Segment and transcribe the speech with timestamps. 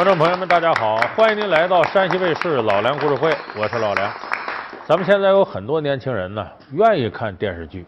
[0.00, 0.96] 观众朋友们，大家好！
[1.14, 4.10] 欢迎您来到山西卫视老梁故事会，我是老梁。
[4.86, 7.84] 咱们现在有很多年轻人呢，愿意看电视剧，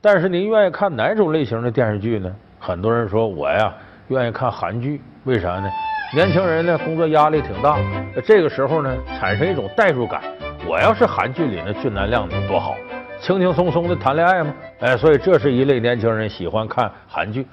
[0.00, 2.34] 但是您愿意看哪种类型的电视剧呢？
[2.58, 3.72] 很多人说我呀，
[4.08, 5.70] 愿意看韩剧，为啥呢？
[6.12, 7.78] 年轻人呢，工作压力挺大，
[8.24, 10.22] 这个时候呢，产生一种代入感。
[10.66, 12.74] 我要是韩剧里那俊男靓女多好，
[13.20, 14.52] 轻轻松松的谈恋爱嘛。
[14.80, 17.46] 哎，所以这是一类年轻人喜欢看韩剧。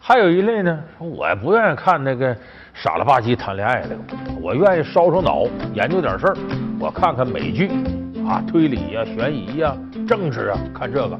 [0.00, 2.34] 还有一类呢，我不愿意看那个
[2.76, 3.96] 傻了吧唧谈恋爱的，
[4.42, 6.36] 我愿意烧烧脑，研究点事儿。
[6.78, 7.70] 我看看美剧
[8.28, 9.74] 啊，推理呀、悬疑呀、
[10.06, 11.18] 政治啊，看这个。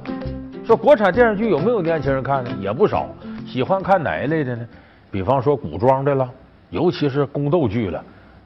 [0.67, 2.51] 说国产电视剧有没有年轻人看呢？
[2.61, 3.09] 也不少。
[3.47, 4.67] 喜欢看哪一类的呢？
[5.11, 6.29] 比方说古装的了，
[6.69, 8.05] 尤其是宫斗剧了。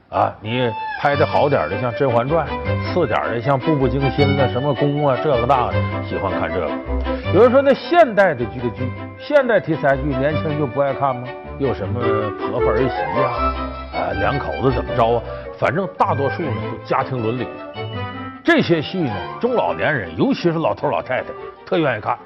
[0.09, 0.69] 啊，你
[1.01, 2.47] 拍的好点的，像《甄嬛传》；
[2.93, 5.73] 次点的，像《步步惊心》了，什么宫啊，这个那个，
[6.07, 6.69] 喜欢看这个。
[7.33, 8.89] 有人说，那现代的剧的剧，
[9.19, 11.27] 现代题材剧，年轻人就不爱看吗？
[11.61, 12.01] 有什么
[12.39, 12.85] 婆婆儿媳
[13.21, 13.29] 呀，
[13.93, 15.23] 啊，两口子怎么着啊？
[15.59, 17.47] 反正大多数呢，都家庭伦理。
[18.43, 21.27] 这些戏呢，中老年人，尤其是老头老太太，
[21.63, 22.17] 特愿意看。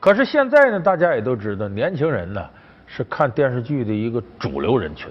[0.00, 2.44] 可是现在呢，大家也都知道，年轻人呢
[2.84, 5.08] 是看电视剧的一个主流人群。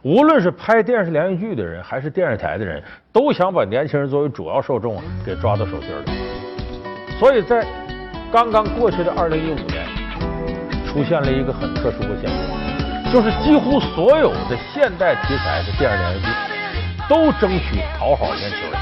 [0.00, 7.18] 无论是拍电视连续剧的人，还是电视台的人，都想把年轻人作为主要受众啊，给抓到手心儿里。
[7.18, 7.66] 所以在
[8.32, 9.86] 刚刚过去的二零一五年，
[10.86, 12.38] 出现了一个很特殊的现象，
[13.10, 16.28] 就是几乎所有的现代题材的电视连续剧，
[17.08, 18.78] 都争取讨好年轻人，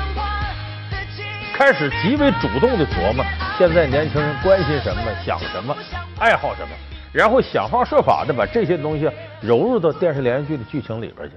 [1.54, 3.24] 开始极为主动的琢磨
[3.56, 5.76] 现在年轻人关心什么、想什么、
[6.18, 6.68] 爱好什么。
[7.12, 9.08] 然后想方设法的把这些东西
[9.40, 11.36] 融入到电视连续剧的剧情里边去。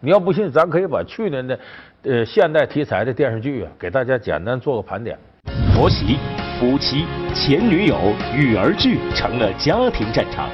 [0.00, 1.58] 你要不信，咱可以把去年的
[2.02, 5.16] 呃现代题材的电视剧啊，给大家简单做个盘点。
[5.72, 6.18] 婆媳、
[6.58, 7.96] 夫妻、前女友、
[8.34, 10.50] 育儿剧成了家庭战场，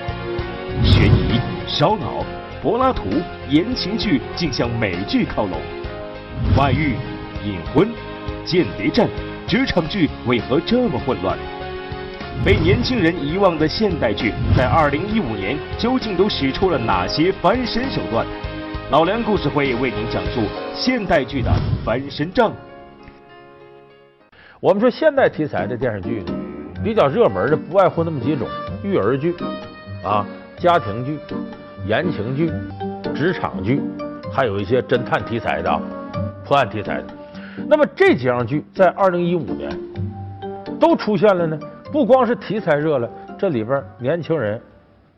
[0.84, 2.24] 悬疑、烧脑、
[2.62, 3.04] 柏拉图、
[3.48, 5.58] 言情剧竟向美剧靠拢，
[6.56, 6.94] 外遇、
[7.44, 7.88] 隐婚、
[8.44, 9.08] 间谍战、
[9.46, 11.36] 职场剧为何这么混乱？
[12.44, 18.26] 被年轻人遗忘的现代剧，在二零一五年究竟都使出了哪些翻身手段？
[18.90, 20.40] 老梁故事会为您讲述
[20.74, 21.50] 现代剧的
[21.84, 22.52] 翻身仗。
[24.60, 26.22] 我们说现代题材的电视剧，
[26.82, 28.48] 比较热门的不外乎那么几种：
[28.82, 29.34] 育儿剧
[30.04, 30.26] 啊、
[30.62, 31.18] 家庭剧、
[31.88, 32.48] 言情剧、
[33.12, 33.82] 职场剧，
[34.32, 35.80] 还有一些侦探题材的、
[36.44, 37.06] 破案题材的。
[37.66, 39.76] 那么这几样剧在二零一五年
[40.78, 41.58] 都出现了呢。
[41.90, 44.62] 不光是题材热了，这里边年轻人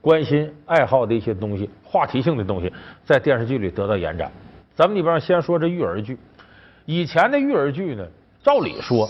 [0.00, 2.72] 关心爱好的一些东西、话题性的东西，
[3.04, 4.32] 在电视剧里得到延展。
[4.74, 6.18] 咱们里边先说这育儿剧，
[6.86, 8.02] 以前的育儿剧呢，
[8.42, 9.06] 照理说，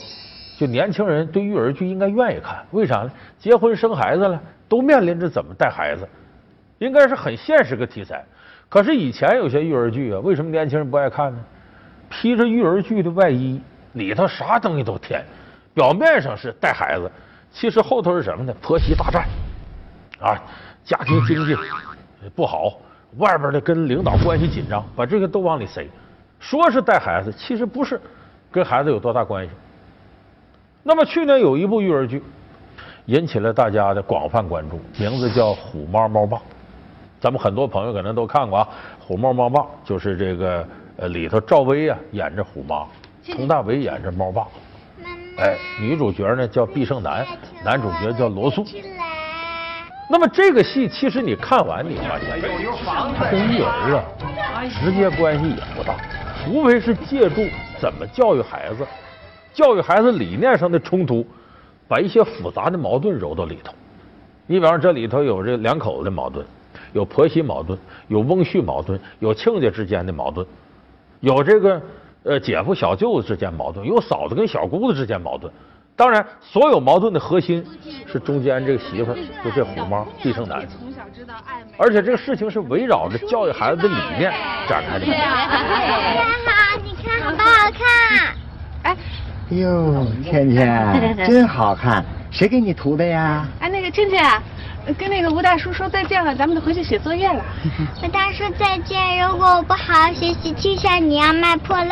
[0.59, 3.11] 就年轻人对育儿剧应该愿意看，为啥呢？
[3.39, 6.07] 结婚生孩子了，都面临着怎么带孩子，
[6.85, 8.23] 应该是很现实个题材。
[8.69, 11.39] 可是以前有些育儿剧啊，为什么年轻人不爱看呢？
[12.11, 13.61] 披着育儿剧的外衣，
[13.95, 15.25] 里头啥东西都添，
[15.73, 17.11] 表面上是带孩子。
[17.51, 18.55] 其实后头是什么呢？
[18.61, 19.25] 婆媳大战，
[20.21, 20.37] 啊，
[20.85, 21.57] 家庭经济
[22.35, 22.73] 不好，
[23.19, 25.89] 外边的跟领导关系紧张，把这个都往里塞。
[26.41, 28.01] 说是带孩子，其实不是，
[28.51, 29.51] 跟孩子有多大关系？
[30.83, 32.23] 那么去年有一部育儿剧，
[33.07, 36.37] 引起了大家的广泛关注，名字叫《虎妈猫爸》。
[37.25, 38.69] 咱们很多朋友可能都看过啊，
[39.03, 40.63] 《虎猫猫爸》就是这个
[40.99, 42.85] 呃里头赵薇啊演着虎妈，
[43.23, 44.47] 佟大为演着猫爸。
[45.39, 47.27] 哎，女主角呢叫毕胜男，
[47.65, 48.63] 男主角叫罗素。
[50.11, 52.39] 那么这个戏其实你看完你发现，
[53.17, 54.05] 它跟育儿啊
[54.83, 55.97] 直接关系也不大，
[56.47, 57.43] 无非是借助
[57.81, 58.87] 怎么教育孩子、
[59.55, 61.27] 教育孩子理念上的冲突，
[61.89, 63.73] 把一些复杂的矛盾揉到里头。
[64.47, 66.45] 你比方这里头有这两口子的矛盾，
[66.95, 67.79] 有婆媳矛盾，
[68.09, 70.47] 有翁婿矛盾，有亲家之间的矛盾，
[71.21, 71.79] 有这个。
[72.27, 75.53] 呃，姐夫小舅子之间矛盾，有嫂子跟小姑子之间矛盾。
[75.95, 77.63] 当然，所有矛盾的核心
[78.07, 79.15] 是中间这个媳妇儿，
[79.45, 80.67] 就这虎妈毕胜男。
[80.67, 84.33] 从小知道爱而且这个事情是围绕着教育孩子的理念
[84.67, 85.05] 展开的。
[85.05, 88.35] 太好，你看好不好看？
[88.85, 88.97] 哎，
[89.51, 93.47] 呦，倩倩 真好看，谁给你涂的呀？
[93.61, 94.25] 哎，那个倩倩。
[94.93, 97.43] 跟那个吴大叔说再见了，咱们得回去写作业了。
[98.05, 101.89] 吴大叔再见，如果我不好好学习，就像你要卖破烂。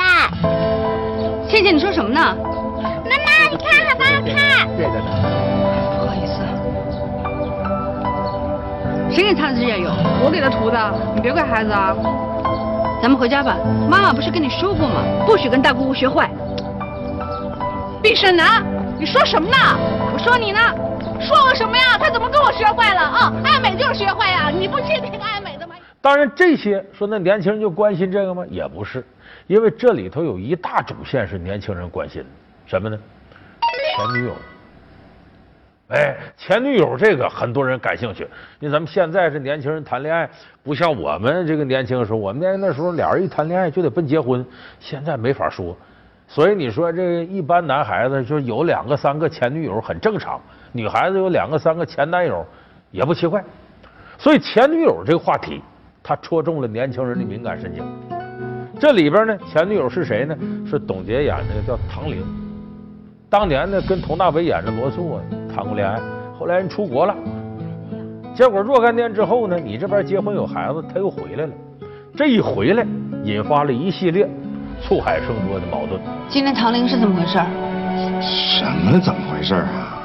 [1.49, 2.37] 倩倩，你说什么呢？
[2.43, 4.69] 妈妈，你看好不好看？
[4.77, 5.11] 对的呢。
[6.01, 6.35] 不好意思，
[9.15, 9.91] 谁给擦的指甲油？
[10.23, 11.95] 我给他涂的，你别怪孩子啊。
[13.01, 13.57] 咱们回家吧，
[13.91, 15.03] 妈妈不是跟你说过吗？
[15.27, 16.31] 不许跟大姑姑学坏。
[18.03, 18.63] 毕胜男，
[18.99, 19.57] 你说什么呢？
[20.13, 20.61] 我说你呢。
[21.27, 21.97] 说我什么呀？
[21.99, 23.33] 他怎么跟我学坏了啊？
[23.45, 24.51] 爱美就是学坏呀！
[24.51, 25.75] 你不听那个爱美的吗？
[26.01, 28.45] 当然，这些说那年轻人就关心这个吗？
[28.49, 29.05] 也不是，
[29.47, 32.29] 因为这里头有一大主线是年轻人关心的，
[32.67, 32.99] 什么呢？
[33.97, 34.35] 前女友。
[35.89, 38.23] 哎，前女友这个很多人感兴趣。
[38.61, 40.29] 因为咱们现在这年轻人谈恋爱，
[40.63, 44.45] 不像我们这个年轻的时候，我们那那时候俩人一谈恋爱就得奔结婚，
[44.81, 45.77] 现在没法说。
[46.35, 50.41] 所以你说这一般男孩子就有两个三个前女友很正常，
[50.73, 52.43] 女孩子有两个三个前男友
[52.91, 53.45] 也不奇怪。
[54.17, 55.61] 所以前女友这个话题，
[56.03, 57.85] 它戳中了年轻人的敏感神经。
[58.81, 60.35] 这里边呢，前女友是谁呢？
[60.67, 62.25] 是董洁演的叫唐玲。
[63.29, 65.21] 当年呢，跟佟大为演的罗素啊
[65.55, 66.01] 谈过恋爱，
[66.39, 67.15] 后来人出国了，
[68.35, 71.53] 结果若干年之后呢，你这边结婚有孩子，他又回来了。
[72.17, 72.87] 这一回来，
[73.23, 74.27] 引发了一系列
[74.83, 76.01] 醋海生波的矛盾。
[76.29, 77.39] 今天唐玲是怎么回事？
[78.21, 80.03] 什么怎么回事啊？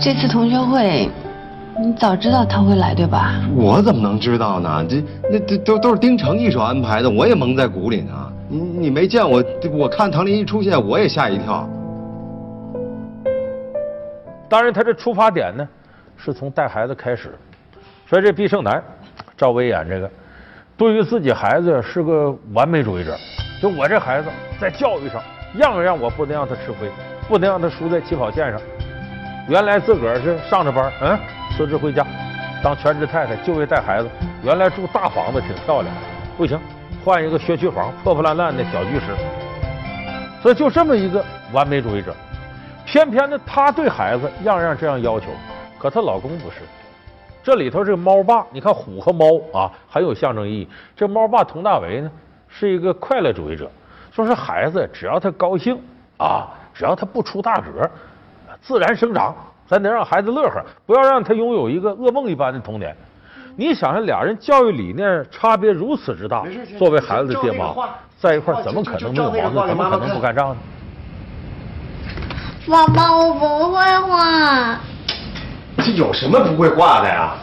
[0.00, 1.10] 这次同学会，
[1.80, 3.34] 你早知道他会来对吧？
[3.56, 4.84] 我怎么能知道呢？
[4.88, 8.12] 这那这都都是丁成一手安排的，我也蒙在鼓里呢。
[8.48, 9.42] 你你没见我，
[9.72, 11.68] 我看唐林一出现，我也吓一跳。
[14.48, 15.68] 当然，他这出发点呢，
[16.16, 17.34] 是从带孩子开始。
[18.06, 18.82] 说这毕胜男，
[19.36, 20.10] 赵薇演这个，
[20.78, 23.18] 对于自己孩子是个完美主义者。
[23.60, 24.30] 就我这孩子
[24.60, 25.20] 在教育上，
[25.56, 26.88] 样样我不能让他吃亏，
[27.28, 28.60] 不能让他输在起跑线上。
[29.48, 31.18] 原来自个儿是上着班，嗯，
[31.56, 32.06] 辞职回家
[32.62, 34.08] 当全职太太，就为带孩子。
[34.44, 35.92] 原来住大房子挺漂亮，
[36.36, 36.56] 不行。
[37.04, 39.06] 换一个学区房，破破烂烂的小居室，
[40.40, 42.14] 所以就这么一个完美主义者，
[42.84, 45.26] 偏偏呢，她对孩子样样这样要求，
[45.76, 46.58] 可她老公不是。
[47.48, 49.24] 这里头这个猫爸，你看虎和猫
[49.54, 50.68] 啊，很有象征意义。
[50.94, 52.10] 这猫爸佟大为呢，
[52.46, 53.70] 是一个快乐主义者，
[54.12, 55.80] 说是孩子只要他高兴
[56.18, 57.90] 啊，只要他不出大格，
[58.60, 59.34] 自然生长，
[59.66, 62.94] 咱得让孩子乐呵，不要让他拥有一个噩梦一般的童年。
[63.56, 66.44] 你想想，俩人教育理念差别如此之大，
[66.78, 67.74] 作为孩子的爹妈
[68.18, 69.68] 在一块怎么可能没有矛盾？
[69.68, 70.56] 怎么可能不干仗呢？
[72.68, 74.78] 爸爸，我不会画。
[75.78, 77.34] 这有什么不会画的呀？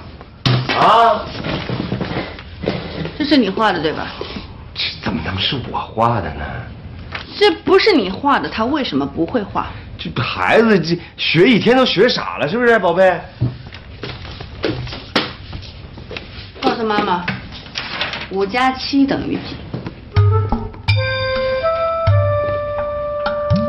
[0.79, 1.25] 啊？
[3.17, 4.07] 这是你画的对吧？
[4.73, 6.43] 这怎么能是我画的呢？
[7.37, 9.67] 这不是你画的，他为什么不会画？
[9.97, 13.19] 这孩子这学一天都学傻了，是不是，宝贝？
[16.61, 17.25] 告诉妈妈，
[18.31, 19.55] 五加七等于几？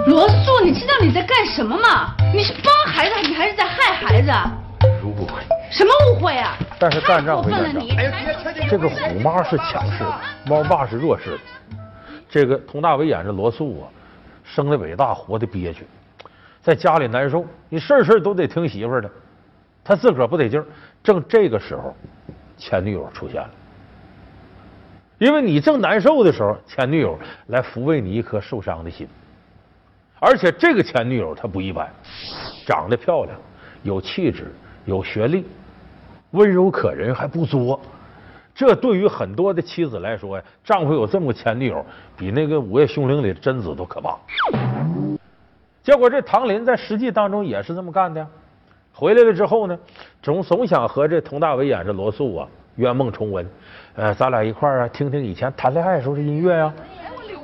[0.07, 2.15] 罗素，你知道你在干什么吗？
[2.33, 4.31] 你是帮孩子，你还是在害孩子？
[5.05, 5.43] 误会。
[5.69, 6.57] 什么误会啊？
[6.79, 7.83] 但是干仗会干仗。
[7.97, 11.39] 哎这个虎妈是强势的，猫爸是弱势的。
[12.29, 13.91] 这个佟大为演的罗素啊，
[14.45, 15.85] 生的伟大，活的憋屈，
[16.63, 19.11] 在家里难受，你事事都得听媳妇的，
[19.83, 20.67] 他自个儿不得劲儿。
[21.03, 21.95] 正这个时候。
[22.59, 23.51] 前女友出现了，
[25.19, 27.19] 因为你正难受的时候，前女友
[27.49, 29.07] 来抚慰你一颗受伤的心。
[30.19, 31.89] 而且这个前女友她不一般，
[32.67, 33.37] 长得漂亮，
[33.83, 34.53] 有气质，
[34.85, 35.45] 有学历，
[36.31, 37.81] 温柔可人，还不作。
[38.55, 41.85] 这对于很多的妻子来说呀，丈夫有这么个前女友，
[42.17, 44.17] 比那个《午夜凶铃》里的贞子都可怕。
[45.83, 48.27] 结果这唐林在实际当中也是这么干的。
[48.93, 49.79] 回来了之后呢，
[50.23, 53.47] 总总想和这佟大为演这罗素啊圆梦重温，
[53.95, 56.73] 呃，咱俩一块儿啊听听以前谈恋爱时候的音乐呀，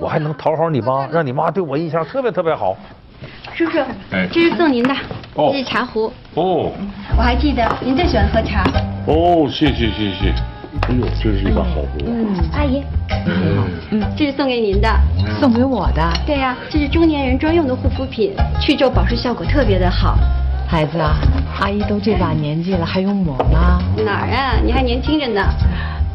[0.02, 2.76] 我还能讨好你妈， 让你妈对我印象特别特别好。
[3.54, 3.78] 叔叔，
[4.32, 4.92] 这是送您的，
[5.37, 6.12] 这是茶壶。
[6.35, 6.73] 哦，
[7.16, 8.64] 我还记得您最喜欢喝茶。
[9.06, 10.35] 哦，谢谢谢谢。
[10.88, 11.99] 哎呦，这是一把好壶。
[12.06, 12.82] 嗯，阿姨。
[13.26, 14.88] 嗯，这是送给您的。
[15.38, 16.02] 送给我的？
[16.26, 20.18] 对呀，这是中年人专用的护肤品，去皱保湿效果特别的好。
[20.66, 21.12] 孩子啊，
[21.61, 23.78] 阿姨都这把年纪了，还用抹吗？
[24.04, 25.42] 哪儿啊，你还年轻着呢。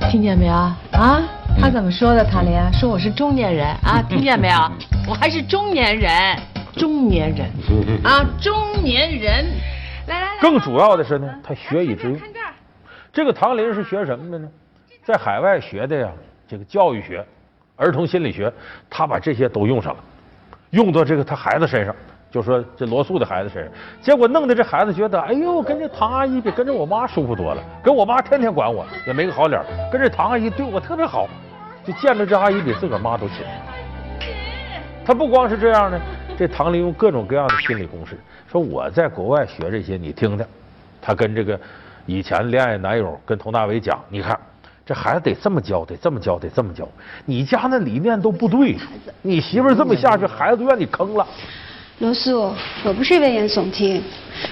[0.10, 0.53] 听见没有？
[0.53, 1.22] 啊，
[1.60, 2.24] 他怎么说的？
[2.24, 4.58] 唐莲说我是中年人啊， 听见没有？
[5.08, 6.12] 我还是中年人，
[6.76, 7.50] 中年人
[8.04, 9.46] 啊，中年人。
[10.08, 10.42] 来来来。
[10.42, 12.20] 更主要的是呢，他学以致用。
[12.20, 12.54] 看这儿。
[13.12, 14.48] 这个唐林是学什么的呢？
[15.04, 16.10] 在海外学的呀，
[16.48, 17.26] 这个教育学、
[17.76, 18.52] 儿童心理学，
[18.90, 20.00] 他把这些都用上了，
[20.70, 21.94] 用到这个他孩子身上。
[22.30, 23.72] 就说这罗素的孩子身上，
[24.02, 27.64] 结果弄得这孩子觉得，哎呦，跟这唐阿姨比跟着我妈舒服多了。
[27.82, 29.62] 跟我妈天天管我，也没个好脸，
[29.92, 31.28] 跟这唐阿姨对我特别好，
[31.88, 33.38] 就见着这阿姨比自个儿妈都亲。
[35.06, 35.98] 他不光是这样呢，
[36.38, 38.20] 这唐林用各种各样的心理公式，
[38.51, 40.46] 说我在国外学这些，你听听。
[41.01, 41.58] 他跟这个
[42.06, 44.38] 以前恋爱男友跟佟大为讲，你看
[44.86, 46.86] 这孩子得这么教，得这么教，得这么教。
[47.24, 48.75] 你家那理念都不对，
[49.22, 51.25] 你媳妇这么下去，孩子都让你坑了。
[52.00, 52.53] 罗素，
[52.84, 54.03] 我不是危言耸听。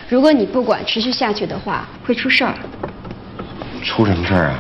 [0.08, 2.54] 如果你不管持续下去的话，会出事儿。
[3.84, 4.60] 出什么事儿啊？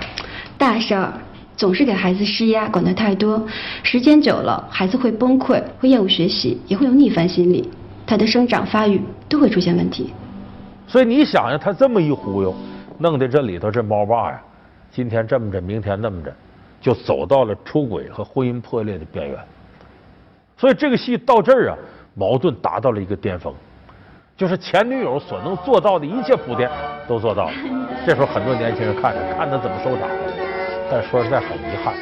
[0.58, 1.14] 大事儿，
[1.58, 3.42] 总是给孩子施压，管得太多，
[3.82, 7.70] 时间久了，孩子会崩溃，会厌恶学习，也会有逆反心理，
[8.06, 10.14] 他的生长发育都会出现问题。
[10.88, 12.54] 所以你想想，他这么一忽悠，
[13.00, 14.42] 弄得这里头这猫爸呀，
[14.92, 16.34] 今天这么着，明天那么着，
[16.82, 19.38] 就走到了出轨和婚姻破裂的边缘。
[20.58, 21.78] 所以这个戏到这儿啊，
[22.16, 23.54] 矛盾达到了一个巅峰，
[24.36, 26.70] 就是前女友所能做到的一切铺垫
[27.08, 27.54] 都做到了。
[28.06, 30.08] 这时候很多年轻人看着，看他怎么收场。
[30.92, 31.96] 但说实在很遗憾，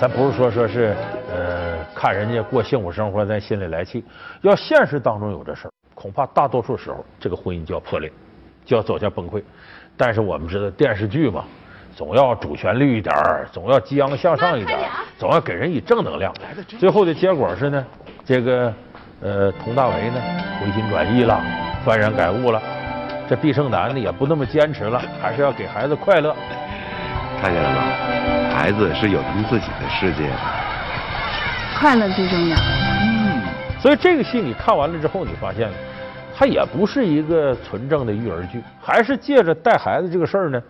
[0.00, 0.94] 咱不是说说是
[1.32, 4.04] 呃看人家过幸福生活，咱心里来气。
[4.40, 8.10] 要现实当中有这事儿，恐怕大多数时候这个婚姻就要破裂，
[8.64, 9.42] 就要走向崩溃。
[9.96, 11.44] 但是我们知道电视剧嘛，
[11.94, 14.84] 总要主旋律一点儿，总要激昂向上一点儿，
[15.16, 16.34] 总要给人以正能量。
[16.78, 17.86] 最后的结果是呢，
[18.24, 18.74] 这个
[19.20, 20.20] 呃佟大为呢
[20.60, 21.40] 回心转意了，
[21.86, 22.60] 幡然改悟了。
[23.28, 26.34] 这毕胜男呢也不那么坚持了，还是要给孩子快乐。
[27.42, 27.82] 看见了吗？
[28.54, 30.36] 孩子是有他们自己的世界的。
[31.76, 32.56] 快乐最重要。
[32.56, 33.42] 嗯
[33.80, 35.68] 所以这个戏你看完了之后，你发现
[36.36, 40.62] 它也不是一个纯正的育儿剧，还是借着带孩子这个事儿呢，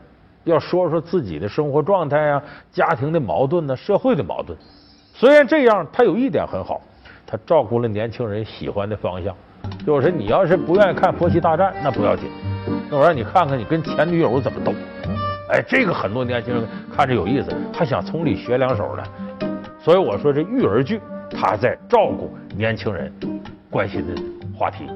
[0.45, 4.57] 要说说自己的生活状态呀、家庭的矛盾呢、社会的矛盾。
[5.12, 6.81] 虽然这样，它有一点很好，
[7.26, 9.37] 它照顾了年轻人喜欢的方向。
[9.87, 12.31] 就是你要是不愿意看婆媳大战，那不要紧，
[12.91, 14.73] 那我让你看看你跟前女友怎么斗。
[15.53, 19.03] 哎，这个很多年轻人看着有意思，还想从里学两手呢。
[19.79, 20.99] 所以我说这育儿剧，
[21.31, 23.13] 它在照顾年轻人
[23.69, 24.23] 关心的
[24.57, 24.87] 话题。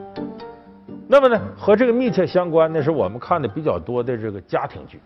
[1.06, 4.98] 那么呢，和这个密切相关的是我们看的比较多的这个家庭剧。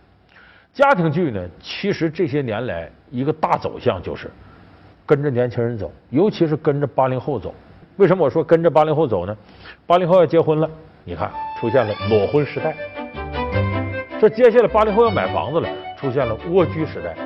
[0.73, 4.30] 家庭剧呢，其实这些年来一个大走向就是
[5.04, 7.52] 跟着年轻人走，尤其是跟着八零后走。
[7.97, 9.37] 为什么我说跟着八零后走呢？
[9.85, 10.71] 八零后要结婚了，
[11.02, 11.28] 你看
[11.61, 12.76] 出现了裸婚时代。
[14.20, 17.16] 这接下来八零后要买房子了，出现了蜗居时代。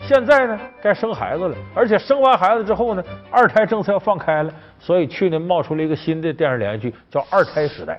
[0.00, 7.92] 现在呢，该生孩子了，而且生完孩子之后呢，二胎政策要放开了，所以去年冒出了一个新的电视连续剧，叫《二胎时代》。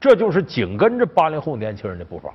[0.00, 2.30] 这就是紧跟着八零后年轻人的步伐。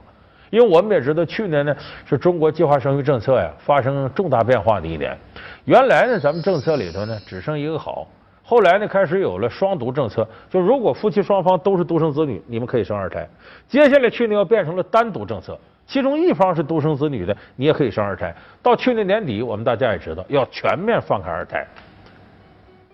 [0.50, 1.74] 因为我们也知道，去年呢
[2.05, 5.17] 是中国计划生育政策呀发生重大变化的一年。
[5.63, 8.05] 原来呢，咱们政策里头呢只生一个好。
[8.50, 13.27] 后来呢，开始有了双独政策，就如果夫妻双方都是独生子女，你们可以生二胎。
[13.68, 18.34] 接下来去年又变成了单独政策，其中一方是独生子女的，你也可以生二胎。
[18.63, 21.68] 到去年年底，我们大家也知道要全面放开二胎。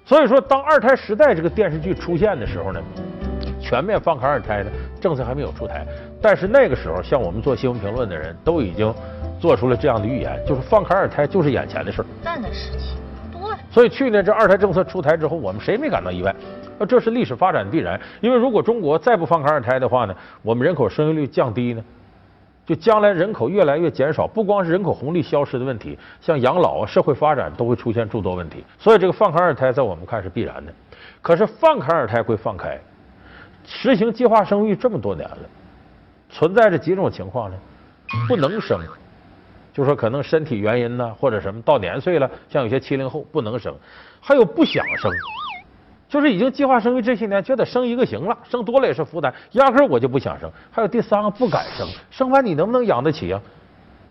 [0.04, 2.82] 所以说，当二胎时代这个电视剧出现的时候呢，
[3.62, 5.86] 全面放开二胎呢，政策还没有出台，
[6.20, 8.92] 但是那个时候，像我们做新闻评论的人都已经
[9.40, 12.06] 做出了这样的预言，就是放开二胎就是眼前的事儿。
[12.24, 13.03] 蛋的事情。
[13.74, 16.34] 所以去年这二胎政策出台之后，我们谁没感到意外？
[16.77, 18.00] 那这是历史发展的必然。
[18.22, 21.84] 因为如果中国再不放开二胎的话呢，我们人口生育率降低呢，
[22.68, 28.63] 就将来人口越来越减少，不光是人口红利消失的问题，像养老啊、社会发展都会出现诸多问题。
[28.77, 30.72] 所以这个放开二胎在我们看是必然的。
[31.20, 32.80] 可是放开二胎归放开，
[33.65, 35.39] 实行计划生育这么多年了，
[36.30, 37.58] 存在着几种情况呢？
[38.27, 38.80] 不能生。
[39.74, 43.75] 就说可能身体原因呢，或者什么到年岁了，像有些七零后不能生，
[44.22, 45.12] 还有不想生，
[46.08, 50.48] 就是已经计划生育这些年，觉得生一个行了，生多了也是负担，压根儿我就不想生。
[50.72, 53.42] 还有第三个不敢生，生完你能不能养得起呀？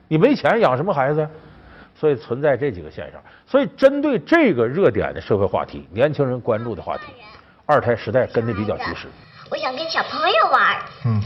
[0.08, 1.30] 你没钱养什么孩子呀？
[1.94, 3.22] 所以存在这几个现象。
[3.46, 7.04] 所以针对这个热点的社会话题，年轻人关注的话题，
[7.66, 9.06] 二胎时代跟的比较及时。
[9.48, 10.78] 我想跟小朋友玩。
[11.06, 11.22] 嗯。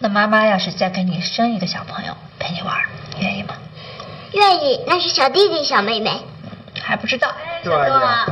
[0.00, 2.74] 那妈妈要是再给你生一个小朋友陪你玩，
[3.20, 3.54] 愿意吗？
[4.32, 6.20] 愿意，那是小弟弟小妹妹，
[6.82, 7.28] 还不知道。
[7.62, 8.26] 对呀。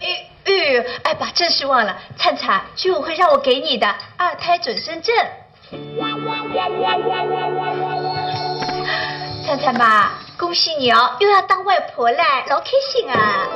[0.46, 5.14] 玉玉，哎，把正事忘了，灿灿，居委会让我给你的二胎准生证。
[9.44, 12.18] 灿灿妈，恭喜你哦，又要当外婆了，
[12.48, 13.48] 老开心啊！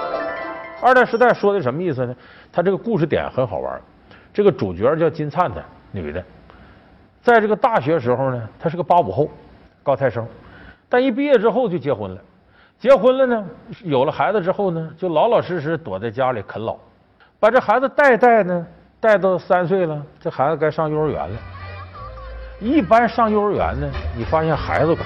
[0.82, 2.14] 二代时代说的什么意思呢？
[2.52, 3.80] 他这个故事点很好玩，
[4.34, 6.24] 这个主角叫金灿灿，女的。
[7.22, 9.28] 在这个大学时候呢，她是个八五后，
[9.82, 10.26] 高材生，
[10.88, 12.20] 但一毕业之后就结婚了。
[12.78, 13.46] 结婚了呢，
[13.82, 16.76] 有了孩子之后呢，就老老实实躲在家里啃老，
[17.38, 18.66] 把这孩子带带呢，
[18.98, 21.36] 带到三岁了，这孩子该上幼儿园了。
[22.58, 25.02] 一般上幼儿园呢，你发现孩子哭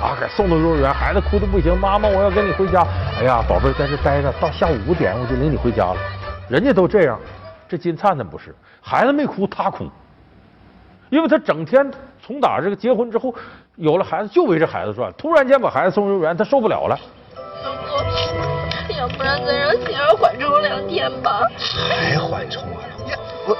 [0.00, 2.84] 啊，给送到幼儿园，孩子哭的不行，妈妈我要跟你回家。
[3.18, 5.96] 哎呀，宝贝在这待着，到下午五点我就领你回家了。
[6.48, 7.18] 人家都这样，
[7.68, 9.88] 这金灿灿不是，孩子没哭，他哭。
[11.10, 11.90] 因为他整天
[12.20, 13.34] 从打这个结婚之后
[13.78, 16.98] 有了孩子就围着孩子转，突然间把孩子送幼儿园，他受不了了。
[18.98, 21.42] 要不然再让心儿缓冲两天吧。
[21.88, 22.82] 还缓冲啊？
[23.46, 23.56] 我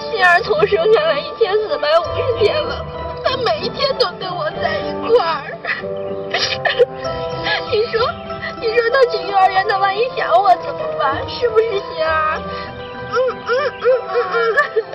[0.00, 2.82] 心儿从生下来一千四百五十天了，
[3.22, 5.44] 他每一天都跟我在一块儿。
[7.70, 8.00] 你说，
[8.58, 11.20] 你说他去幼儿园，他万一想我怎么办？
[11.28, 12.40] 是不是心儿？
[13.12, 13.14] 嗯
[13.46, 13.50] 嗯
[13.82, 14.14] 嗯嗯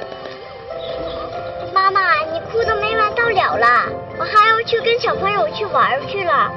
[0.02, 0.07] 嗯。
[1.78, 3.68] 妈妈，你哭的没完到了了，
[4.18, 6.52] 我还要去跟小朋友去玩去了。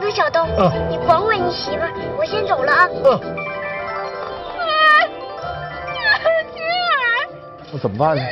[0.00, 0.48] 陆小东，
[0.88, 2.88] 你管管你媳妇儿，我先走了啊。
[7.72, 8.22] 我怎么办呢？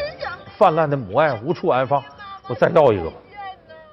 [0.56, 2.00] 泛滥的母爱无处安放，
[2.46, 3.16] 我再要一个吧。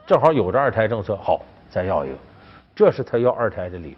[0.05, 1.41] 正好有这二胎政策，好，
[1.71, 2.15] 再要一个。
[2.75, 3.97] 这是她要二胎的理由。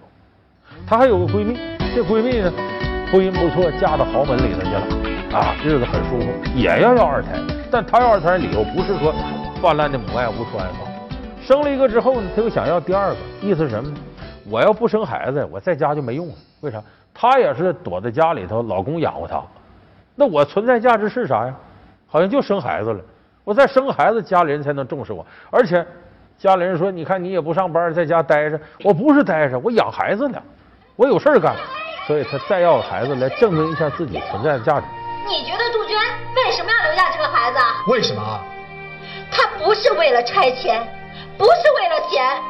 [0.87, 1.59] 她还有个闺蜜，
[1.93, 2.49] 这闺蜜呢，
[3.11, 7.29] 婚姻不错，嫁到豪门里头去了，啊，日子很舒服，也要要二胎。
[7.69, 9.13] 但她要二胎的理由不是说
[9.61, 10.87] 泛滥的母爱无处安放，
[11.39, 13.97] 生了一个之后呢，她又想要第二个，意思是什么呢？
[14.49, 16.33] 我要不生孩子，我在家就没用了。
[16.61, 16.81] 为啥？
[17.13, 19.39] 她也是躲在家里头，老公养活她。
[20.15, 21.53] 那我存在价值是啥呀？
[22.07, 22.99] 好像就生孩子了。
[23.43, 25.23] 我再生孩子，家里人才能重视我。
[25.51, 25.85] 而且
[26.39, 28.59] 家里人说，你看你也不上班，在家待着。
[28.83, 30.41] 我不是待着，我养孩子呢，
[30.95, 31.55] 我有事儿干。
[32.07, 34.87] 所以她再要个孩子来证明一下自己存在的价值。
[35.29, 35.95] 你觉得杜鹃
[36.35, 37.59] 为什么要留下这个孩子？
[37.85, 38.43] 为什么？
[39.31, 40.83] 她不是为了拆迁，
[41.37, 42.41] 不是为了钱，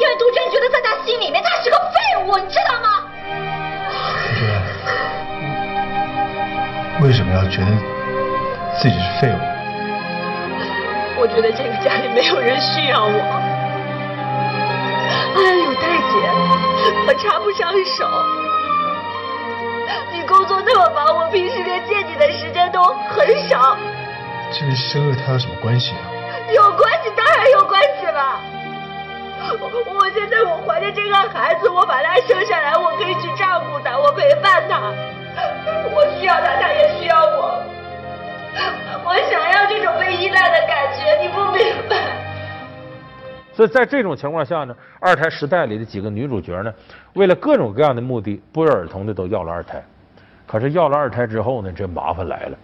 [0.00, 3.04] 因为杜鹃觉得在她心里面她是个废物，你知道吗？
[4.26, 4.60] 杜鹃，
[7.06, 7.66] 为什么要觉得
[8.80, 9.38] 自己是废物？
[11.20, 13.40] 我觉得这个家里没有人需要我。
[15.36, 16.28] 哎呦，大姐，
[17.06, 18.04] 我插不上手。
[20.78, 23.76] 你工作那么忙，我平时连见你的时间都很少。
[24.52, 26.06] 这跟生了他有什么关系啊？
[26.54, 28.40] 有关系，当然有关系了。
[29.50, 34.92] 我现在我怀着这个孩子，我把他生下来，我可以去照顾他，我陪伴他。
[35.90, 37.60] 我需要他，他也需要我。
[39.04, 41.96] 我想要这种被依赖的感觉，你不明白。
[43.52, 46.72] 所以在这种情况下呢，二胎时代里的几个女主角呢，
[47.14, 49.82] 为了各种各样的目的，不约而同的都要了二胎。
[50.48, 52.58] 可是要了二胎之后呢，这麻烦来了。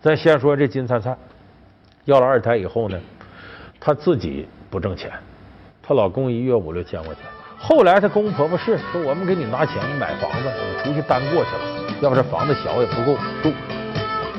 [0.00, 1.16] 咱先说这金灿灿，
[2.06, 2.98] 要了二胎以后呢，
[3.78, 5.12] 她自己不挣钱，
[5.80, 7.24] 她老公一月五六千块钱。
[7.56, 13.52] 后来她公婆婆是说，我们给你拿钱，你买房子，你出去单过去了，要不这房子小也不够住。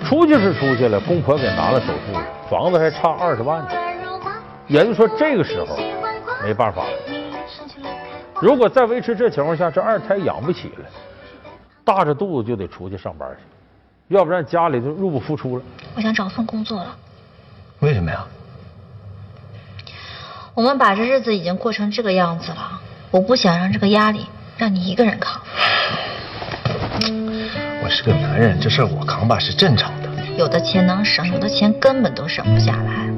[0.04, 3.70] 出去是出去了，公婆给拿了首付，房子还差二十万呢。
[4.68, 5.78] 也就是说，这个时候
[6.44, 6.92] 没办法了。
[8.42, 10.86] 如果再维持这情况下，这二胎养不起了，
[11.84, 15.64] 大着肚子就得出去上班去，要不然家里就入不敷出了。
[15.96, 16.96] 我想找份工作了。
[17.80, 18.26] 为什么呀？
[20.56, 22.80] 我们把这日子已经过成这个样子了，
[23.12, 25.42] 我不想让这个压力让你一个人扛。
[27.84, 30.10] 我是个男人，这事儿我扛吧是正常的。
[30.38, 33.10] 有的钱能省，有的钱根本都省不下来。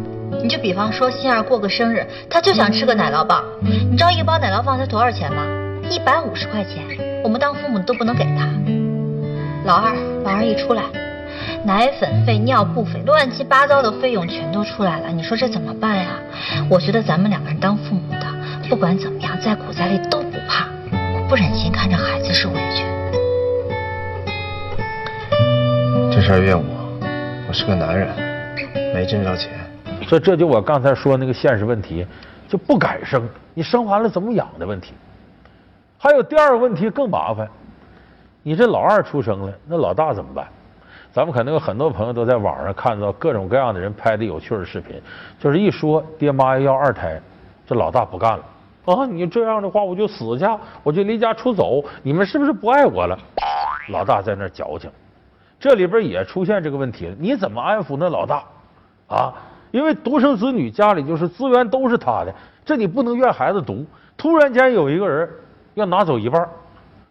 [0.42, 3.44] 你就比方说，心儿过个生日，他就想吃个奶酪棒。
[3.62, 5.46] 你知道一包奶酪棒才多少钱吗？
[5.90, 6.84] 一百五十块钱。
[7.26, 8.48] 我们当父母都不能给他。
[9.66, 10.84] 老二，老二一出来，
[11.64, 15.08] 奶粉费、尿布费，乱七八糟的费用全都出来了。
[15.10, 16.20] 你说这怎么办呀？
[16.70, 18.28] 我觉得咱们两个人当父母的，
[18.70, 20.68] 不管怎么样，再苦再累都不怕。
[20.92, 22.86] 我不忍心看着孩子受委屈。
[26.12, 27.00] 这事儿怨我，
[27.48, 28.08] 我是个男人，
[28.94, 29.50] 没挣着钱。
[30.08, 32.06] 所以这就我刚才说那个现实问题，
[32.48, 34.94] 就不敢生，你生完了怎么养的问题。
[35.98, 37.48] 还有第二个问题更麻烦，
[38.44, 40.48] 你这老二出生了，那老大怎么办？
[41.12, 45.02] 咱们可能有很多朋友都在网上看到各种各样的人拍的有趣的视频，
[45.40, 47.20] 就是一说爹妈要二胎，
[47.66, 48.44] 这老大不干了
[48.84, 49.06] 啊！
[49.06, 50.46] 你这样的话我就死去，
[50.84, 53.18] 我就离家出走，你们是不是不爱我了？
[53.90, 54.92] 老大在那矫情。
[55.58, 58.44] 这里边也出现这个问题了，你怎么安抚那老大
[59.08, 59.34] 啊？
[59.72, 63.86] 因为独生子女家里就是资源都是他的，这你不能怨孩子独。
[64.18, 65.30] 突然间有一个人
[65.76, 66.50] 要拿走一半，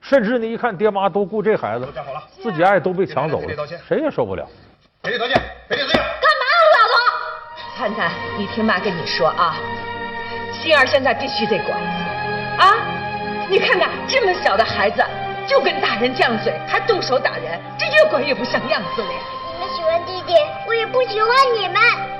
[0.00, 1.87] 甚至呢一看爹妈都顾这孩子，
[2.42, 4.44] 自己爱都被抢走了，谁也受不了。
[5.03, 6.00] 赔礼道歉，赔礼道歉。
[6.00, 6.94] 干嘛呀，老头？
[7.77, 9.55] 灿灿，你听妈跟你说啊，
[10.53, 11.79] 心儿现在必须得管
[12.59, 12.74] 啊！
[13.48, 15.00] 你看看这么小的孩子。
[15.46, 19.20] 就跟大人犟嘴，还动手打人，这越管越不像样子了呀！
[19.53, 20.33] 你们喜欢弟弟，
[20.66, 22.13] 我也不喜欢你们。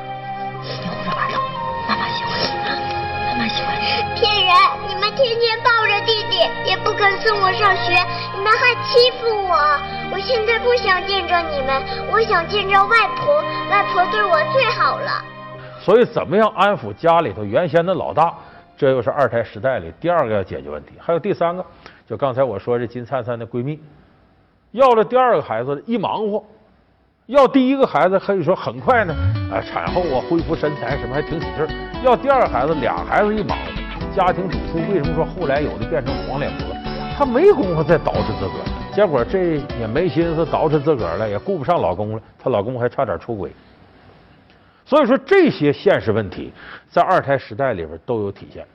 [3.55, 3.85] 喜欢你。
[4.19, 4.53] 骗人！
[4.89, 6.39] 你们天天抱着弟弟，
[6.69, 7.95] 也不肯送我上学，
[8.35, 9.55] 你们还欺负我。
[10.13, 15.25] 我现在不想见着你们，我想见着外婆，外婆对我最好了。
[15.81, 18.35] 所以，怎么样安抚家里头原先的老大？
[18.77, 20.95] 这又是二胎时代里第二个要解决问题。
[20.99, 21.65] 还有第三个。
[22.07, 23.81] 就刚才我说这金灿灿的闺蜜，
[24.73, 26.45] 要了第二个孩子，一忙活，
[27.27, 29.15] 要第一个孩子可以说很快呢，
[29.51, 31.69] 啊，产后啊恢复身材什么还挺起劲儿。
[32.05, 33.57] 要第二个孩子，俩孩子一忙，
[34.15, 36.67] 家庭主妇为什么说后来有的变成黄脸婆？
[37.17, 43.51] 她没工夫再捯饬自个儿，结果这也没心思捯饬自个儿了，也顾不上老公了，她老公还差点出轨。
[44.85, 46.53] 所以说这些现实问题
[46.91, 48.67] 在二胎时代里边都有体现。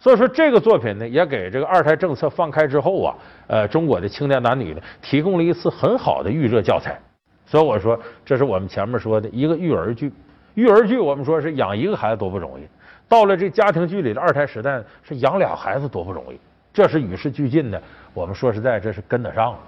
[0.00, 3.14] 所以说这个作品呢，也给这个二胎政策放开之后啊，
[3.46, 6.98] 呃，中国的青年男女呢，提供了一次很好的预热教材。
[7.46, 10.12] 所以我说，这是我们前面说的一个育儿剧。
[10.54, 12.64] 育儿剧我们说是养一个孩子多不容易，
[13.08, 16.40] 到了这家庭剧里的二胎时代是养俩孩子多不容易，
[16.72, 17.80] 这是与时俱进的。
[18.12, 19.58] 我们说实在，这是跟得上了。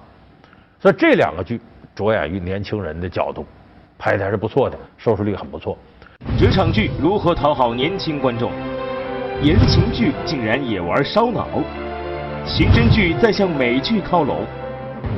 [0.80, 1.60] 所以这两个剧
[1.94, 3.46] 着眼于年轻人的角度，
[3.98, 5.78] 拍的还是不错的，收视率很不错。
[6.36, 8.50] 职场剧如何讨好年轻观众？
[9.40, 11.46] 言情剧竟然也玩烧脑，
[12.44, 14.44] 刑侦剧在向美剧靠拢。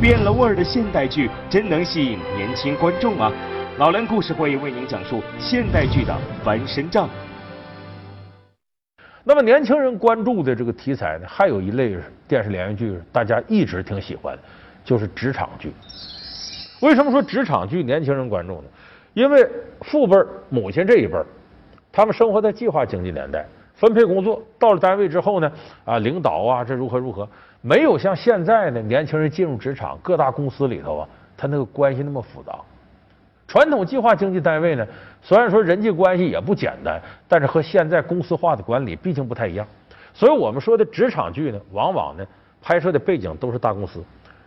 [0.01, 3.33] 变了味儿的现代剧真能吸引年轻观众吗？
[3.79, 7.09] 老梁故事会为您讲述现代剧的翻身仗。
[9.23, 14.37] 那么年轻人关注的这个题材呢，还有一类电视连续剧，大家一直挺喜欢，
[14.83, 15.73] 就是职场剧。
[16.81, 18.65] 为什么说职场剧年轻人关注呢？
[19.13, 19.47] 因为
[19.83, 20.17] 父辈
[20.49, 21.27] 母亲这一辈儿，
[21.93, 25.53] 他们生活在计划经济年代，分配工作到了单位之后呢，
[25.85, 27.29] 啊，领导啊，这如何如何。
[27.63, 32.59] 没有像现在呢，年轻人进入职场，各大公司里头啊，他那个关系那么复杂。
[33.47, 34.87] 传统计划经济单位呢，
[35.21, 39.67] 虽然说人际关系也不简单，但是和现在公司化的管理毕竟不太一样。
[40.15, 42.25] 所以我们说的职场剧呢，往往呢
[42.63, 44.03] 拍摄的背景都是大公司。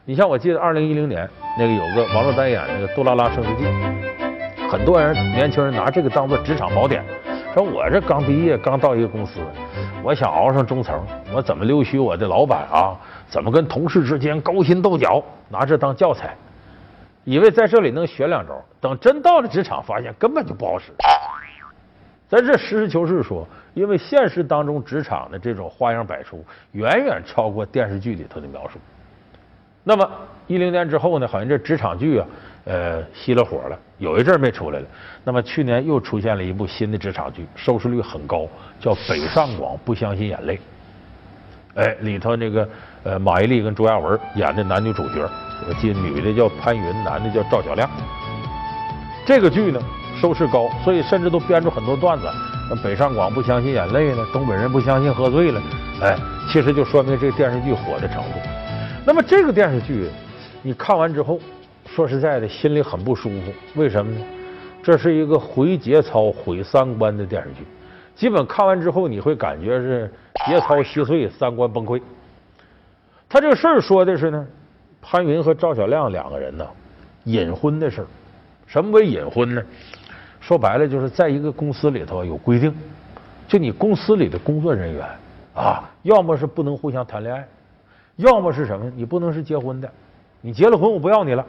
[0.05, 3.65] 你像我记得二零一零年那个有个王珞丹演那个《杜拉拉升职记》，
[4.69, 7.03] 很多人年轻人拿这个当做职场宝典，
[7.53, 9.39] 说我这刚毕业刚到一个公司。
[10.01, 10.99] 我想熬上中层，
[11.31, 12.99] 我怎么溜须我的老板啊？
[13.27, 15.23] 怎么跟同事之间勾心斗角？
[15.49, 16.35] 拿这当教材，
[17.23, 20.91] 以为在这里能学两招，等真到了职场，发现根本就不好使。
[22.27, 28.79] 在这实事求是说，因为现实当中职场的这种花样百出，远远超过电视剧里头的描述。
[29.83, 30.09] 那么
[30.47, 31.27] 一零年之后呢？
[31.27, 32.25] 好像这职场剧啊。
[32.65, 34.85] 呃，熄了火了，有一阵没出来了。
[35.25, 38.47] 那么去年又出现了一部新的职场剧，收视率很高，
[38.79, 40.55] 叫《北上广不相信眼泪》。
[41.75, 42.69] 哎，里头那个
[43.03, 45.29] 呃，马伊琍跟朱亚文演的男女主角，
[45.67, 47.89] 我记得女的叫潘云，男的叫赵小亮。
[49.25, 49.79] 这个剧呢，
[50.21, 52.29] 收视高，所以甚至都编出很多段子，
[52.81, 55.61] 北上广不相信眼泪了，东北人不相信喝醉了。
[56.01, 56.17] 哎，
[56.49, 58.62] 其实就说明这电视剧火的程度。
[59.05, 60.09] 那么这个电视剧，
[60.61, 61.39] 你看完之后。
[61.85, 63.53] 说实在的，心里很不舒服。
[63.75, 64.25] 为什么呢？
[64.81, 67.67] 这是一个毁节操、毁三观的电视剧。
[68.15, 70.11] 基本看完之后，你会感觉是
[70.47, 72.01] 节操稀碎、三观崩溃。
[73.29, 74.47] 他这个事儿说的是呢，
[75.03, 76.65] 潘云和赵小亮两个人呢，
[77.25, 78.07] 隐婚的事儿。
[78.65, 79.61] 什么为隐婚呢？
[80.39, 82.73] 说白了，就是在一个公司里头有规定，
[83.47, 85.05] 就你公司里的工作人员
[85.53, 87.47] 啊，要么是不能互相谈恋爱，
[88.17, 88.91] 要么是什么？
[88.95, 89.89] 你不能是结婚的。
[90.41, 91.45] 你结了婚，我不要你了。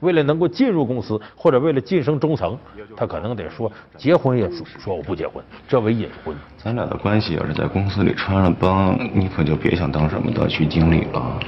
[0.00, 2.58] 为了能够进入公司，或者为了晋升中层，
[2.96, 6.36] 他可能得说结婚也说我不结婚，这为隐婚。
[6.58, 11.40] 咱俩的关系要是在公司里穿了帮，你可就别想当什么的区经理了。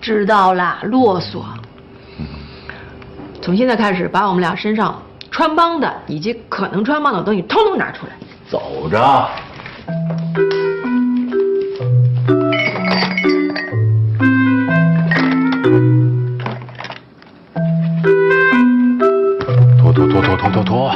[0.00, 1.42] 知道啦，啰嗦。
[3.40, 8.12] 从现在开始，把我们俩身上穿帮的以及可能穿帮的东西通通拿出来。
[8.48, 9.28] 走着。
[20.40, 20.90] 拖拖拖！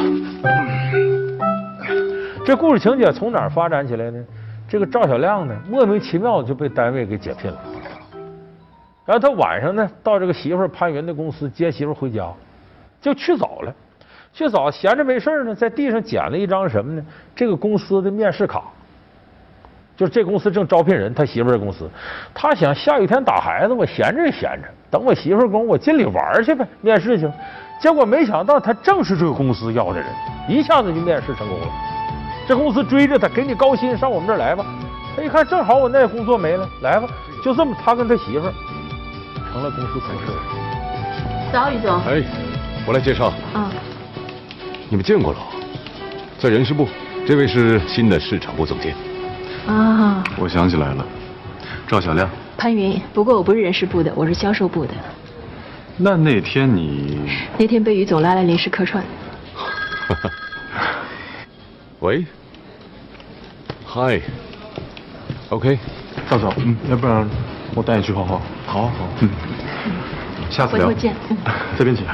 [2.46, 4.24] 这故事情节从哪儿发展起来呢？
[4.66, 7.58] 这个赵小亮呢，莫名其妙就被单位给解聘了。
[9.04, 12.26] 然后他晚上呢，到这个媳妇潘云的公司接媳妇回家，
[13.02, 13.74] 就去早了。
[14.32, 17.04] 去早闲着没事呢，在地上捡了一张什么呢？
[17.36, 18.62] 这个公司的面试卡。
[19.94, 21.88] 就是这公司正招聘人，他媳妇儿公司，
[22.32, 27.30] 他想下雨天打孩子，我闲着也闲着，等我媳妇儿工，我进里玩去呗，面试去。
[27.84, 30.08] 结果没想到，他正是这个公司要的人，
[30.48, 31.66] 一下子就面试成功了。
[32.48, 34.64] 这公司追着他，给你高薪，上我们这儿来吧。
[35.14, 37.06] 他一看，正好我那工作没了，来吧。
[37.44, 38.54] 就这么，他跟他媳妇儿
[39.52, 40.32] 成了公司同事。
[41.52, 42.00] 早，于总。
[42.06, 42.22] 哎，
[42.86, 43.30] 我来介绍。
[43.54, 43.70] 嗯。
[44.88, 45.38] 你们见过了，
[46.38, 46.88] 在人事部，
[47.26, 48.94] 这位是新的市场部总监。
[49.66, 50.24] 啊。
[50.38, 51.04] 我想起来了，
[51.86, 52.26] 赵小亮。
[52.56, 54.94] 潘云，不过我不是人事部的，我是销售部的。
[55.96, 57.20] 那那天你
[57.56, 59.04] 那天被于总拉来临时客串。
[62.00, 62.26] 喂，
[63.86, 64.20] 嗨
[65.50, 65.78] ，OK，
[66.28, 67.28] 赵总，嗯，要不然
[67.76, 68.40] 我带你去晃晃。
[68.66, 69.30] 好好，嗯，
[70.50, 70.88] 下次聊。
[70.88, 71.14] 回头见，
[71.78, 72.04] 这边请。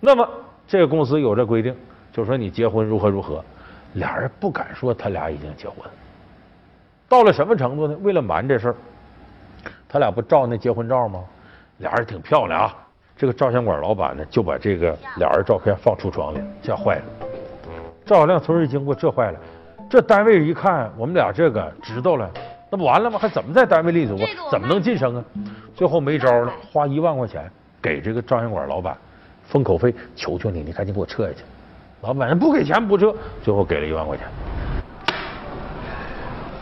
[0.00, 0.26] 那么
[0.66, 1.76] 这个公司有这规定，
[2.12, 3.44] 就说你结婚如何如何，
[3.92, 5.78] 俩人不敢说他俩已经结婚。
[7.08, 7.94] 到了什么程度呢？
[8.00, 8.74] 为了瞒这事儿，
[9.88, 11.20] 他俩不照那结婚照吗？
[11.78, 12.74] 俩人挺漂亮啊。
[13.16, 17.02] 这个照相馆老板呢，就把这个俩人照片放橱窗里，吓坏了。
[18.04, 19.38] 赵小亮从这一经过，这坏了。
[19.88, 22.30] 这单位一看，我们俩这个知道了，
[22.70, 23.18] 那不完了吗？
[23.18, 24.26] 还怎么在单位立足啊？
[24.50, 25.24] 怎么能晋升啊？
[25.74, 27.50] 最后没招了，花一万块钱
[27.80, 28.96] 给这个照相馆老板
[29.44, 31.38] 封口费，求求你，你赶紧给我撤下去。
[32.02, 34.26] 老板人不给钱不撤，最后给了一万块钱。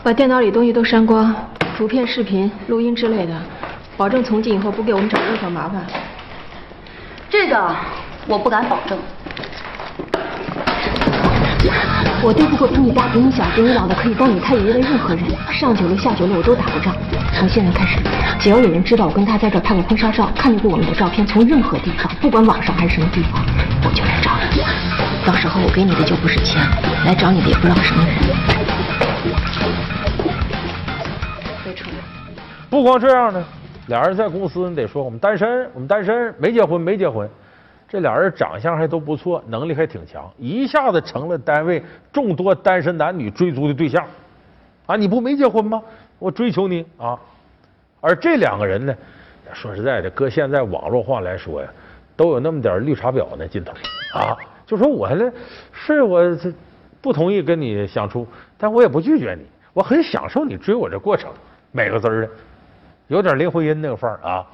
[0.03, 1.35] 把电脑里东西都删光，
[1.77, 3.33] 图片、视频、录音之类的，
[3.97, 5.85] 保证从今以后不给我们找任何麻烦。
[7.29, 7.75] 这个
[8.27, 8.97] 我不敢保证。
[12.23, 16.95] 我对付过比你大、比你小、比你老的可以当你太爷爷的任何人，上九楼、下九楼我都打过仗。
[17.37, 17.99] 从现在开始，
[18.39, 23.43] 只要有人知道我跟他在这拍过婚纱照，看见过我们的照片，从任何地方，不管网上还是什么地方，
[23.83, 24.61] 我就来找你。
[25.25, 26.61] 到时候我给你的就不是钱，
[27.05, 28.64] 来找你的也不知道什么人。
[32.75, 33.41] 不光这样呢，
[33.87, 37.25] 俩人在公司你得说我们单身，我们单身，没结婚，没结婚。
[37.87, 44.05] 这俩人长相还都不错，能力还挺强，一下子成了单位众多单身男女追逐的对象。
[44.87, 45.81] 啊，你不没结婚吗？
[46.19, 47.17] 我追求你啊！
[48.01, 48.93] 而这两个人呢，
[49.53, 51.69] 说实在的，搁现在网络话来说呀，
[52.17, 53.71] 都有那么点绿茶婊那劲头
[54.19, 54.35] 啊。
[54.65, 55.31] 就说我呢，
[55.71, 56.51] 是我这
[56.99, 61.31] 不同意跟你相处，但我也不拒绝你，我很享受你追我这过程，
[61.71, 62.29] 美个滋儿的，
[63.07, 64.45] 有点林徽因那个范儿啊。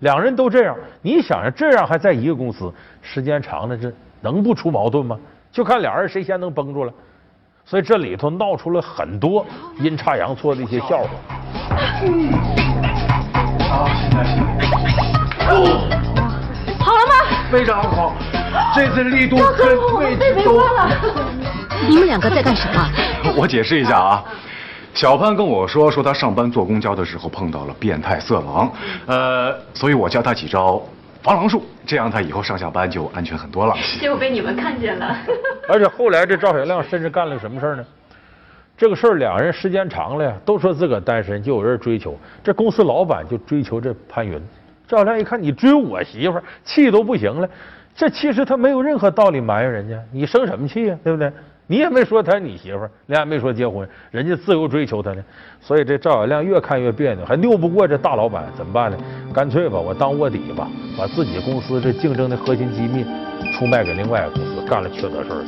[0.00, 5.18] 两人都这样，你想想，这样还在一个公司，时间长了，这能不出矛盾吗？
[5.50, 6.92] 就看俩人谁先能绷住了。
[7.64, 9.44] 所以这里头闹出了很多
[9.80, 11.08] 阴差阳错的一些笑话。
[13.68, 14.46] 好，现在行。
[16.78, 17.12] 好了吗？
[17.50, 18.14] 非常好，
[18.74, 20.62] 这次力度跟位置都。
[21.88, 22.88] 你们两个在干什么？
[23.36, 24.24] 我解释一下啊。
[24.98, 28.68] 小潘跟我说，说他上班坐公交的时候碰到了变态色狼，
[29.06, 30.82] 呃，所以我教他几招
[31.22, 33.76] 防狼术，这样他以后上下班就安全很多了。
[34.00, 35.16] 结果被你们看见了。
[35.70, 37.84] 而且后来这赵小亮甚至干了什么事呢？
[38.76, 42.18] 这个事儿两人时间长了呀，都说自个单身，就有人追求。
[42.42, 44.36] 这公司老板就追求这潘云。
[44.88, 47.48] 赵小亮一看你追我媳妇儿，气都不行了。
[47.94, 50.98] 这其实他没有任何道理埋怨人家，你生什么气呀？
[51.04, 51.30] 对不对？
[51.70, 55.22] 你也没说他是你媳妇儿，俩也没说结婚，人家自由追求他呢。
[55.60, 58.96] 所以这赵小亮越看越别扭，还拗不过这大老板，怎么办呢？
[59.34, 63.04] 干脆吧，我当卧底吧，把自己公司这竞争的核心机密
[63.52, 65.44] 出卖给另外一个公司，干了缺德事儿。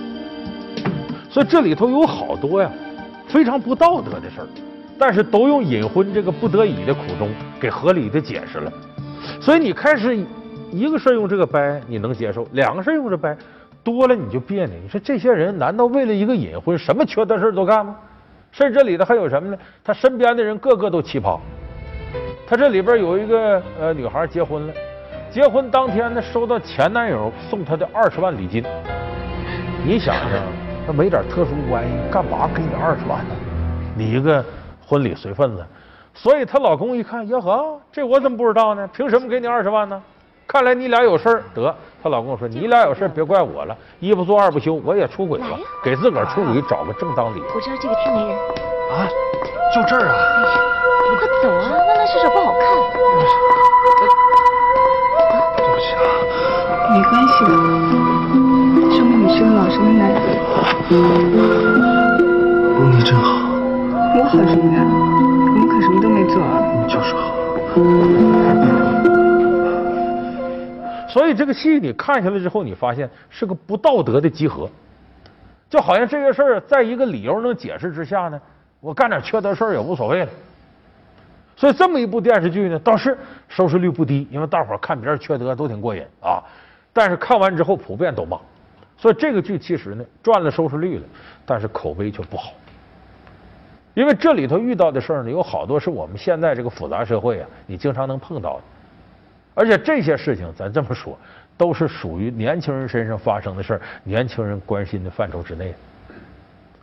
[1.30, 2.70] 所以这里头有好多呀，
[3.26, 4.46] 非常不道德的事儿，
[4.98, 8.70] 但是都用隐婚这个不得已的苦衷给合理的解释了。
[9.40, 10.14] 所以你开始
[10.70, 13.34] 一个事儿用这个掰，你能接受；两个事儿用这掰。
[13.82, 14.74] 多了你就别扭。
[14.82, 17.96] 你说这些人难道为了一个隐婚，什么缺德事都干吗？
[18.52, 19.56] 甚至这里头还有什么呢？
[19.84, 21.38] 他身边的人个个都奇葩。
[22.46, 24.74] 他这里边有一个呃女孩结婚了，
[25.30, 28.64] 结婚当天呢收到前男友送她的二十万礼金。
[29.86, 30.42] 你想想，
[30.84, 33.34] 他没点特殊关系，干嘛给你二十万呢？
[33.96, 34.44] 你一个
[34.84, 35.64] 婚礼随份子。
[36.12, 38.88] 所以她老公一看，呀呵，这我怎么不知道呢？
[38.92, 40.02] 凭什么给你二十万呢？
[40.50, 45.46] 看来你俩有事儿，得她老公说你俩有事儿别怪我了，一不做二不休，我也出轨了，
[45.80, 47.44] 给自个儿出轨找个正当理由。
[47.54, 48.36] 我知道这个天没人
[48.90, 49.06] 啊，
[49.72, 50.12] 就这儿啊！
[51.06, 52.62] 快走啊，弯弯曲曲不好看。
[55.56, 56.02] 对不起啊，
[56.90, 57.50] 没关系的，
[58.90, 60.18] 说明你是个老实的男人。
[62.90, 63.38] 你真好。
[64.18, 64.82] 我好什么呀？
[64.82, 66.42] 我们可什么都没做。
[66.74, 67.30] 你就是好。
[71.30, 74.68] 以这个戏你看下来之后，你发现是个不道德的集合，
[75.68, 78.40] 就好像这个事儿在一个理由能解释之下呢，
[78.80, 80.30] 我干点缺德事儿也无所谓了。
[81.56, 83.16] 所以这么一部电视剧呢，倒是
[83.48, 86.42] 收视率不低，因为大伙儿看别人缺德都挺过瘾啊。
[86.92, 88.38] 但是看完之后普遍都骂，
[88.96, 91.04] 所以这个剧其实呢赚了收视率了，
[91.44, 92.52] 但是口碑却不好。
[93.92, 98.62] 因为这里头遇到的事儿呢，有好多是我们现在这个复杂社会啊，你经常能碰到的。
[99.54, 101.18] 而且这些事情，咱这么说，
[101.56, 105.74] 都是属于年轻人身上发生的事儿，年轻人关心的范畴之内。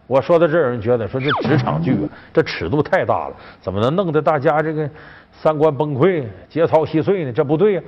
[0.05, 4.89] 我说到这儿，有人觉得说这职场剧啊， 这尺度太大了，怎么能弄得大家这个
[5.33, 7.33] 三观崩溃、节操稀碎呢？
[7.33, 7.81] 这不对呀！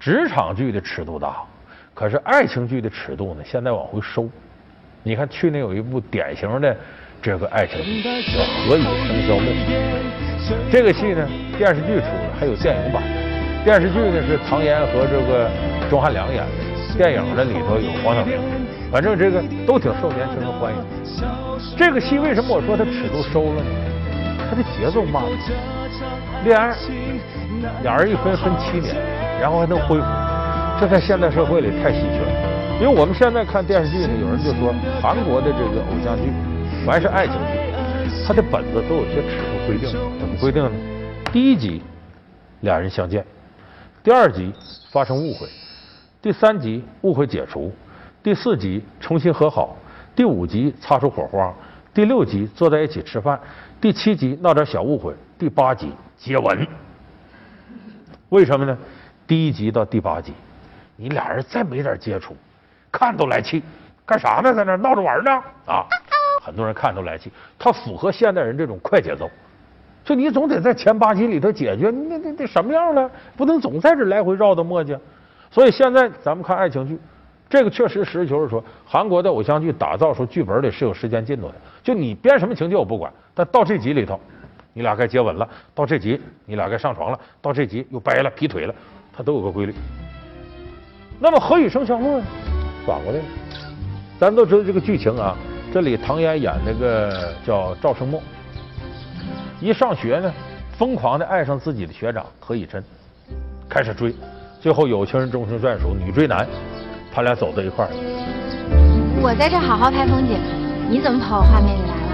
[0.00, 1.36] 职场剧的尺度大，
[1.94, 4.28] 可是爱情剧的尺度呢，现在往回收。
[5.04, 6.76] 你看去年有一部典型的
[7.20, 8.10] 这个爱情剧叫
[8.68, 9.52] 《何以笙箫默》，
[10.72, 13.21] 这个戏呢电视剧出了，还有电影版。
[13.64, 15.48] 电视剧呢是唐嫣和这个
[15.88, 18.36] 钟汉良演的，电影呢里头有黄晓明，
[18.90, 20.78] 反正这个都挺受年轻人欢迎。
[21.76, 23.70] 这个戏为什么我说它尺度收了呢？
[24.50, 25.30] 它的节奏慢了，
[26.42, 26.74] 恋爱，
[27.84, 28.96] 俩人一分分七年，
[29.40, 30.04] 然后还能恢复，
[30.80, 32.80] 这在现代社会里太稀缺了。
[32.80, 36.32] 因为我们现在看电视剧呢，有人就说韩国的这个偶像剧，
[36.84, 40.70] 凡是爱情剧，它的本子都有些尺度规定，怎么规定呢？
[41.32, 41.80] 第一集
[42.62, 43.24] 俩人相见，
[44.04, 44.52] 第二集
[44.90, 45.48] 发生误会，
[46.20, 47.72] 第三集误会解除，
[48.20, 49.76] 第四集重新和好，
[50.16, 51.54] 第五集擦出火花，
[51.94, 53.38] 第六集坐在一起吃饭，
[53.80, 56.66] 第七集闹点小误会，第八集接吻。
[58.30, 58.76] 为什么呢？
[59.24, 60.34] 第一集到第八集，
[60.96, 62.36] 你俩人再没点接触。
[62.90, 63.62] 看都来气，
[64.04, 64.52] 干啥呢？
[64.52, 65.30] 在那闹着玩呢？
[65.64, 65.86] 啊，
[66.42, 67.30] 很多人看都来气。
[67.56, 69.30] 它符合现代人这种快节奏，
[70.04, 73.10] 就你总得在前八集里头解决，那那那什么样了？
[73.36, 74.98] 不能总在这来回绕的磨叽。
[75.50, 76.98] 所以现在咱们看爱情剧，
[77.48, 81.54] 这个确实实事求是说，韩国的偶像剧打造出剧本里是有时间进度的。
[81.82, 84.18] 就你编什么情节我不管，但到这集里头，
[84.72, 88.74] 你俩该接吻了；到这集你俩该上床了；到这集又掰了劈腿了，
[89.16, 89.74] 它都有个规律。
[91.20, 92.24] 那么何以笙箫默呢？
[92.84, 93.20] 反过来，
[94.18, 95.36] 咱都知道这个剧情啊。
[95.72, 98.20] 这里唐嫣演那个叫赵生墨，
[99.62, 100.34] 一上学呢，
[100.76, 102.82] 疯狂的爱上自己的学长何以琛，
[103.68, 104.12] 开始追，
[104.60, 106.44] 最后有情人终成眷属，女追男，
[107.14, 107.90] 他俩走到一块儿。
[109.22, 110.36] 我在这好好拍风景，
[110.90, 112.10] 你怎么跑我画面里来了？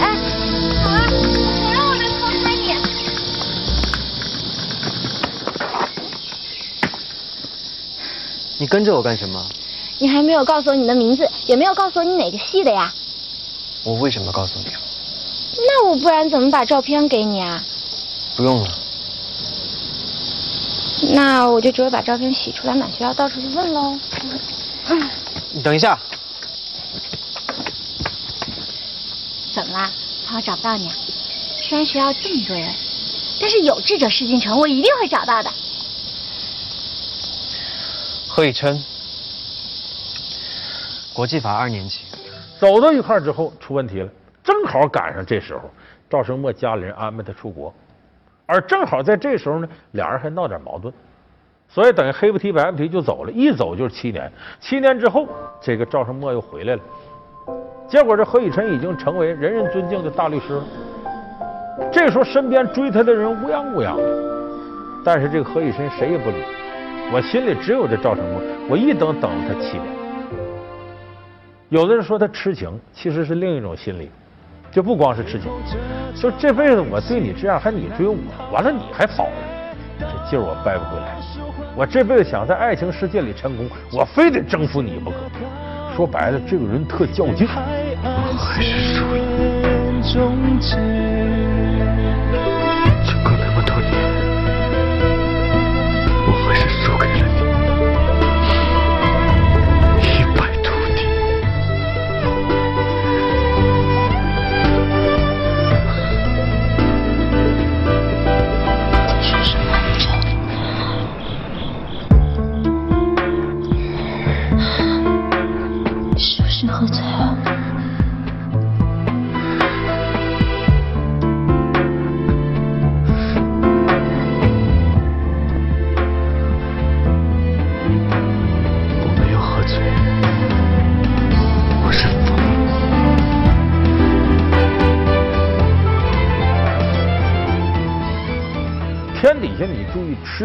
[0.00, 0.10] 哎，
[0.82, 2.74] 好了，我让我的头拍你。
[8.58, 9.40] 你跟着我干什么？
[9.98, 12.92] 你还没有告诉我你的名字，也没有告诉我你哪个系的呀？
[13.82, 14.66] 我为什么告诉你？
[15.58, 17.64] 那我不然怎么把照片给你啊？
[18.34, 18.68] 不用了。
[21.12, 23.98] 那我就只有把照片洗出来，满学校到处去问喽。
[24.88, 25.10] 嗯，
[25.52, 25.98] 你等一下。
[29.52, 29.90] 怎么啦？
[30.26, 30.94] 怕我找不到你啊？
[31.56, 32.74] 虽然学校这么多人，
[33.40, 35.50] 但是有志者事竟成，我一定会找到的。
[38.26, 38.84] 何以琛，
[41.16, 42.04] 国际法二年级，
[42.60, 44.08] 走到一块儿之后出问题了，
[44.44, 45.62] 正好赶上这时候，
[46.10, 47.72] 赵生墨家里人安排他出国，
[48.44, 50.92] 而正好在这时候呢，俩人还闹点矛盾，
[51.70, 54.30] 所以等于黑不提白不提就走了，一走就是七年。
[54.60, 55.26] 七年之后，
[55.58, 56.82] 这个赵生墨又回来了，
[57.88, 60.64] 结果这何以琛已经成为人人尊敬的大律师了。
[61.90, 66.36] 这时候身边追他的人乌泱乌泱的，但是这个何以琛谁也不理。
[67.10, 70.05] 我心里只有这赵成墨，我一等等了他七年。
[71.76, 74.10] 有的人说他痴情，其实是另一种心理，
[74.72, 75.52] 就不光是痴情，
[76.14, 78.16] 就这辈子我对你这样，还你追我，
[78.50, 79.32] 完了你还跑了，
[80.00, 81.18] 这劲儿我掰不回来。
[81.76, 85.16] 我这辈子想在爱情世界里成功，我非得征服你不可。
[85.94, 87.46] 说白了，这个人特较劲。
[87.46, 89.20] 我还是输了。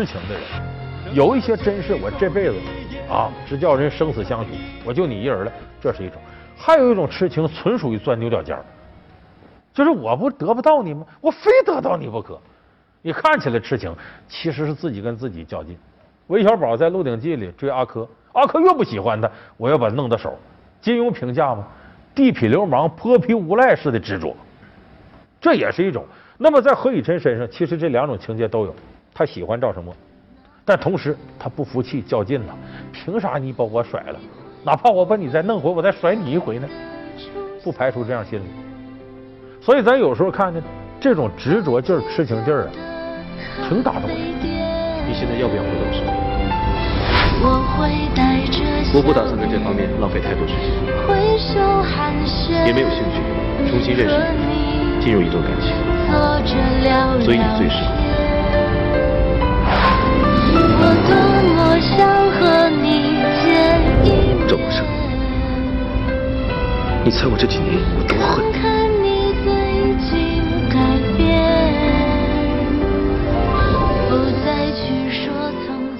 [0.01, 0.43] 痴情的人，
[1.13, 2.55] 有一些真是我这辈子
[3.07, 4.49] 啊，只叫人生死相许，
[4.83, 6.17] 我就你一人了，这是一种；
[6.57, 8.65] 还有一种痴情，纯属于钻牛角尖儿，
[9.71, 11.05] 就是我不得不到你吗？
[11.21, 12.39] 我非得到你不可。
[13.03, 13.95] 你看起来痴情，
[14.27, 15.77] 其实是自己跟自己较劲。
[16.27, 20.35] 韦小宝在《鹿鼎记》里追阿珂，阿珂越不喜欢他，我要把他弄到手。
[20.81, 21.67] 金庸评价吗？
[22.15, 24.35] 地痞流氓、泼皮无赖似的执着，
[25.39, 26.03] 这也是一种。
[26.39, 28.75] 那么在何以琛身上，其实这两种情节都有。
[29.13, 29.95] 他喜欢赵什墨，
[30.63, 32.55] 但同时他不服气、较劲了。
[32.91, 34.19] 凭啥你把我甩了？
[34.63, 36.67] 哪怕我把你再弄回，我再甩你一回呢？
[37.63, 38.43] 不排除这样心理。
[39.61, 40.61] 所以咱有时候看见
[40.99, 42.71] 这种执着劲儿、痴情劲儿啊，
[43.67, 44.17] 挺打动人。
[44.17, 46.15] 你现在要不要回到身边？
[48.93, 50.63] 我不打算在这方面浪费太多时间，
[52.67, 53.21] 也没有兴趣
[53.69, 55.03] 重新认识你。
[55.03, 55.73] 进入一段感情，
[57.25, 58.10] 所以你最适合。
[64.47, 64.85] 赵国生，
[67.05, 68.43] 你猜我这几年有多恨
[69.01, 69.21] 你？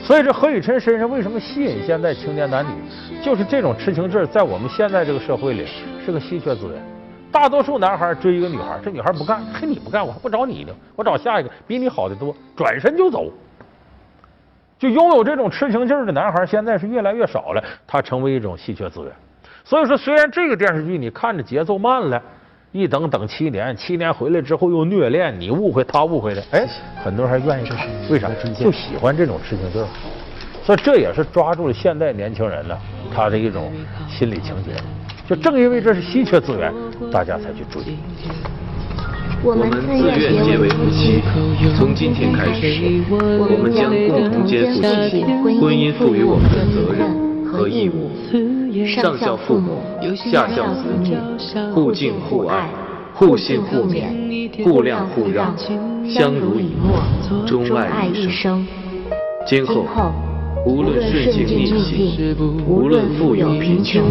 [0.03, 2.71] 所以这何雨琛身上为什么吸引现在青年男女？
[3.23, 5.65] 就是这种痴情劲儿，在我们现在这个社会里
[6.05, 6.83] 是个稀缺资源。
[7.31, 13.31] 大多数男孩追一个女孩，这女孩不干，嘿，你不干，我还不找你呢，我找下一个比你好的多，转身就走。
[14.81, 19.11] 就拥有这种痴情劲儿的男孩，现在是越来越少了，他成为一种稀缺资源。
[19.63, 22.19] 所以说，虽然这个电视剧你看着节奏慢了，
[22.71, 26.67] 一等等七年，七年回来之后又虐恋，你误会他误会的，哎，
[27.03, 28.27] 很多人还愿意看，为啥？
[28.59, 29.87] 就喜欢这种痴情劲儿。
[30.63, 32.75] 所以这也是抓住了现代年轻人呢
[33.13, 33.71] 他的一种
[34.09, 34.71] 心理情节。
[35.27, 36.73] 就正因为这是稀缺资源，
[37.11, 37.83] 大家才去追。
[39.43, 39.87] 我们自
[40.19, 41.19] 愿结为夫妻，
[41.75, 45.23] 从今天开始，我们将共同肩负起
[45.59, 48.11] 婚姻赋予我们的责任和义务。
[48.85, 49.81] 上孝父母，
[50.15, 51.15] 下孝子女，
[51.73, 52.69] 互敬互爱，
[53.13, 55.55] 互信互勉，互谅互让，
[56.07, 57.01] 相濡以沫，
[57.45, 58.65] 钟爱一生。
[59.47, 59.85] 今后。
[60.63, 62.35] 无论顺境逆境，
[62.67, 64.03] 无论富有贫穷，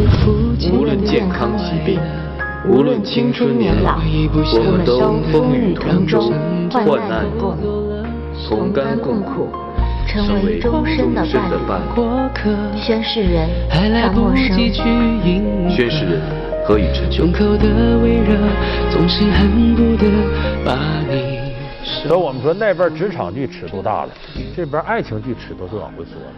[0.73, 2.01] 无论健康疾病，
[2.69, 4.99] 无论青春年老，我们都
[5.33, 6.31] 风雨同舟，
[6.71, 8.05] 患难共乐，
[8.49, 9.49] 同甘共苦，
[10.07, 11.25] 成为终身的
[11.67, 12.79] 伴侣。
[12.79, 14.59] 宣誓人张默生，
[15.71, 16.21] 宣誓人
[16.67, 17.27] 何以成就？
[21.83, 24.11] 所以我们说那边职场剧尺度大了，
[24.55, 26.33] 这边爱情剧尺度就往回缩了。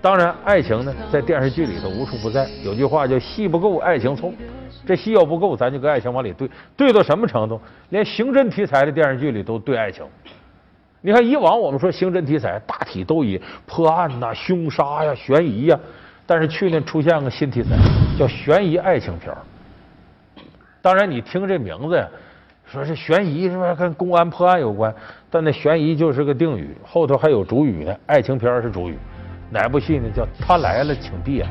[0.00, 2.48] 当然，爱情呢，在电视剧里头无处不在。
[2.64, 4.32] 有句话叫“戏不够，爱情凑”。
[4.88, 7.60] 这戏要不够，咱就跟爱情往里兑，兑到什么程度？
[7.90, 10.02] 连刑侦题材的电视剧里都兑爱情。
[11.02, 15.78] 你看，以往我们说刑侦题材，大体都以破案呐、凶杀呀、悬疑呀。
[16.26, 17.68] 但是去年出现个新题材，
[18.18, 19.30] 叫悬疑爱情片
[20.80, 22.08] 当然，你听这名字呀，
[22.64, 23.74] 说是悬疑是吧？
[23.74, 24.94] 跟公安破案有关，
[25.28, 27.94] 但那悬疑就是个定语，后头还有主语呢。
[28.06, 28.96] 爱情片是主语。
[29.50, 30.08] 哪部戏呢？
[30.16, 31.46] 叫他来了，请闭眼。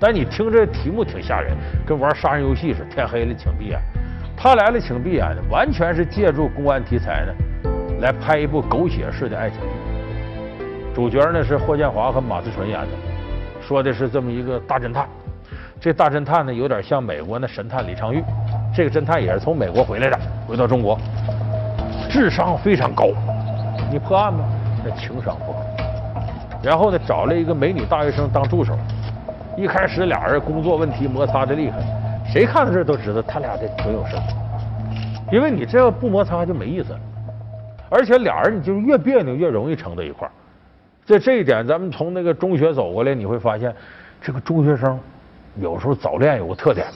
[0.00, 2.84] 但你听这题目挺吓人，跟玩杀人游戏似的。
[2.86, 3.80] 天黑了，请闭眼。
[4.36, 7.32] 他来了，请闭眼呢，完全是借助公安题材呢，
[8.00, 9.66] 来拍一部狗血式的爱情剧。
[10.94, 12.88] 主角呢是霍建华和马思纯演的，
[13.60, 15.08] 说的是这么一个大侦探。
[15.80, 18.22] 这大侦探呢有点像美国那神探李昌钰，
[18.74, 20.96] 这个侦探也是从美国回来的，回到中国，
[22.08, 23.08] 智商非常高。
[23.90, 24.44] 你破案吗？
[24.84, 25.58] 那情商不高。
[26.62, 28.78] 然后呢，找了一个美女大学生当助手。
[29.58, 31.80] 一开始俩人工作问题摩擦的厉害，
[32.32, 34.14] 谁看到这都知道他俩的挺有事
[35.32, 37.00] 因为你这要不摩擦就没意思了。
[37.90, 40.30] 而且俩人你就是越别扭越容易成在一块儿。
[41.04, 43.74] 在这一点，咱们从那个中学走过来，你会发现，
[44.22, 44.96] 这个中学生
[45.56, 46.86] 有时候早恋有个特点。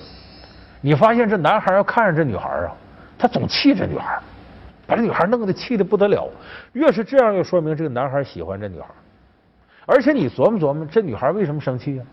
[0.81, 2.71] 你发现这男孩要看上这女孩啊，
[3.19, 4.21] 他总气这女孩，
[4.87, 6.29] 把这女孩弄得气的不得了。
[6.75, 8.87] 越是这样，越说明这个男孩喜欢这女孩。
[9.85, 12.05] 而且你琢磨琢磨，这女孩为什么生气呀？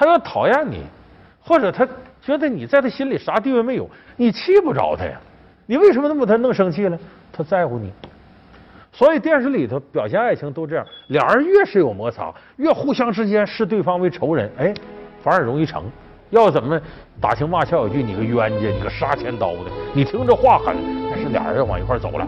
[0.00, 0.82] 他要讨厌你，
[1.42, 1.86] 或者他
[2.22, 3.86] 觉得你在他心里啥地位没有，
[4.16, 5.20] 你气不着他呀。
[5.66, 6.98] 你为什么那么把她弄生气了？
[7.30, 7.92] 他在乎你。
[8.90, 14.72] 所以电视里头表现爱情都这样，两人越是有摩擦，越互相之间视对方为仇人，哎，
[15.22, 15.84] 反而容易成。
[16.30, 16.80] 要怎么
[17.20, 20.74] 打情骂俏有句你个冤家，你个杀千刀的，你听这话狠，
[21.10, 22.26] 但是俩人要往一块走了。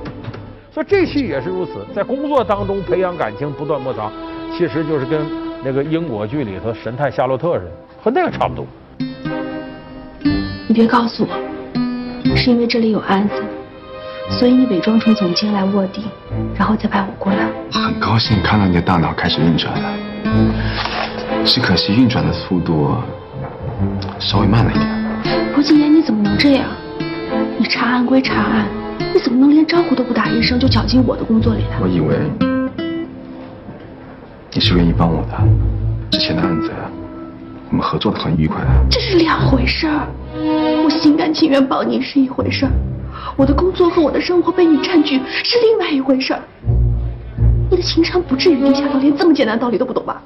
[0.70, 4.12] 所以这戏也是如此，在工作当中培养感情，不断摩擦，
[4.54, 5.24] 其实就是跟
[5.64, 7.70] 那个英国剧里头神探夏洛特似的，
[8.02, 8.66] 和那个差不多。
[10.66, 13.34] 你别告诉我，是因为这里有案子，
[14.30, 16.02] 所以你伪装成总监来卧底，
[16.56, 17.48] 然后再派我过来。
[17.70, 19.94] 很高兴看到你的大脑开始运转了，
[21.44, 22.96] 只可惜运转的速度
[24.18, 24.88] 稍微慢了一点。
[25.54, 26.66] 罗金言，你怎么能这样？
[27.56, 28.66] 你查案归查案。
[29.14, 31.78] 你怎么能连招呼都不打一声就搅进我的工作里来？
[31.80, 32.16] 我以为
[34.55, 35.38] 你是愿意帮我的。
[36.11, 36.70] 之前的案子，
[37.70, 38.62] 我们合作的很愉快。
[38.90, 40.07] 这是两回事儿。
[40.84, 42.72] 我心甘情愿帮你是一回事儿，
[43.34, 46.40] 我的工作和我的生活被你占据是另外一回事儿。
[47.70, 50.22] 你的情商不至于低下到连这么简单的道理都不懂吧？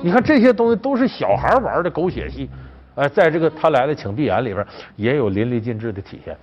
[0.00, 2.48] 你看这些东西都是小孩玩的狗血戏。
[2.94, 4.64] 呃，在这个他来了，请闭眼里边
[4.94, 6.36] 也有淋漓尽致的体现。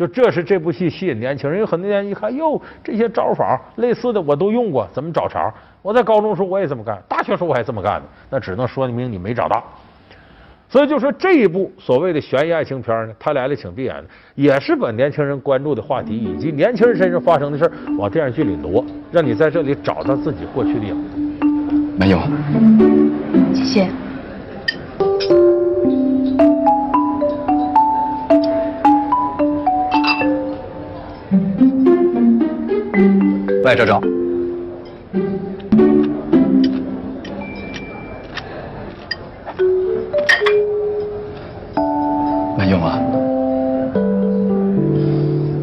[0.00, 5.52] 就这是这部戏吸引年轻人，有很多人一看，哟，这些招法类似的我都用过，怎么找茬？
[5.82, 9.62] 我在高中时候我也这么干，大学时候我还这么干呢，那只能说明你没长大。
[10.70, 14.04] 所以就说这一部所谓的悬疑爱情片呢，他来了请闭眼的，
[14.36, 18.82] 也是把年轻人关注的话题以及年轻人身上发生的事儿往电视剧里挪，
[19.12, 21.46] 让你在这里找到自己过去的影子。
[21.98, 22.18] 没有，
[23.52, 23.90] 谢谢。
[33.70, 34.00] 喂，赵赵。
[42.58, 42.98] 满勇啊，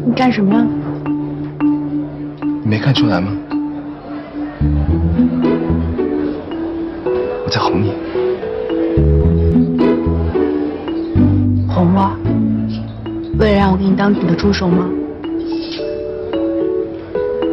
[0.06, 0.66] 你干什么呀？
[2.62, 3.30] 你没看出来吗？
[7.44, 7.92] 我在哄你。
[11.68, 12.10] 哄我？
[13.38, 14.88] 为了让我给你当你的助手吗？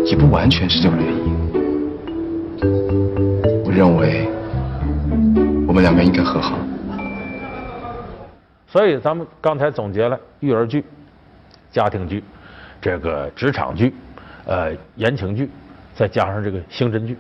[0.06, 1.52] 也不完全是这个原因。
[3.66, 4.28] 我认为
[5.68, 6.60] 我们两个应该和好。
[8.68, 10.86] 所以咱们刚才总结了育儿剧、
[11.72, 12.24] 家庭剧、
[12.80, 13.96] 这个职场剧、
[14.46, 15.50] 呃言情剧，
[15.96, 17.18] 再加上这个刑侦剧，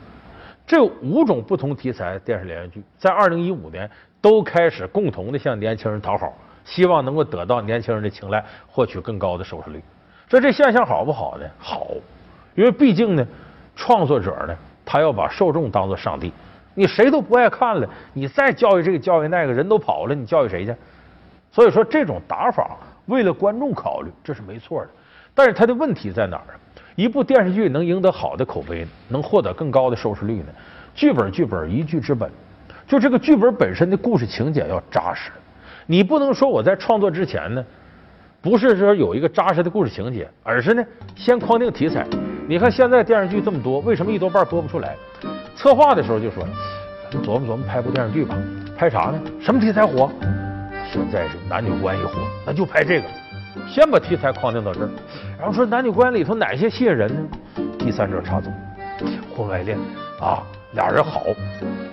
[0.67, 3.89] 这五种不同题材电视连续剧，在二零一五年
[4.21, 6.31] 都开始共同的向年轻人讨好，
[6.63, 9.81] 希望能够得到年轻人的青睐，获取更高的收视率。
[10.29, 11.45] 说这现象好不好呢？
[11.57, 11.87] 好，
[12.55, 13.27] 因为毕竟呢，
[13.75, 16.31] 创作者呢，他要把受众当做上帝。
[16.73, 20.75] 你谁都不爱看了，你再教育这个教育那个，人都跑了，你教育谁去？
[21.51, 24.89] 所以说这种打法为了观众考虑，这是没错的。
[25.33, 26.55] 但是它的问题在哪儿啊？
[26.95, 30.47] 一部电视剧能赢得好的口碑，能获得更高的收视率呢？
[30.93, 32.29] 剧本剧本一剧之本，
[32.87, 35.31] 就这个剧本本身的故事情节要扎实。
[35.85, 37.63] 你不能说我在创作之前呢，
[38.41, 40.83] 不是说有一个扎实的故事情节，而是呢
[41.15, 42.05] 先框定题材。
[42.47, 44.95] 你看现在电视剧这么多，为什么一多半播不出来？
[45.55, 46.45] 策划的时候就说，
[47.11, 48.37] 咱琢磨琢磨拍部电视剧吧，
[48.77, 49.19] 拍啥呢？
[49.41, 50.11] 什么题材火？
[50.91, 52.11] 现在是男女关系火，
[52.45, 53.07] 那就拍这个，
[53.67, 54.89] 先把题材框定到这儿，
[55.39, 57.63] 然后说男女关系里头哪些吸引人呢？
[57.79, 58.51] 第三者插足，
[59.35, 59.75] 婚外恋
[60.21, 60.43] 啊，
[60.73, 61.23] 俩人好，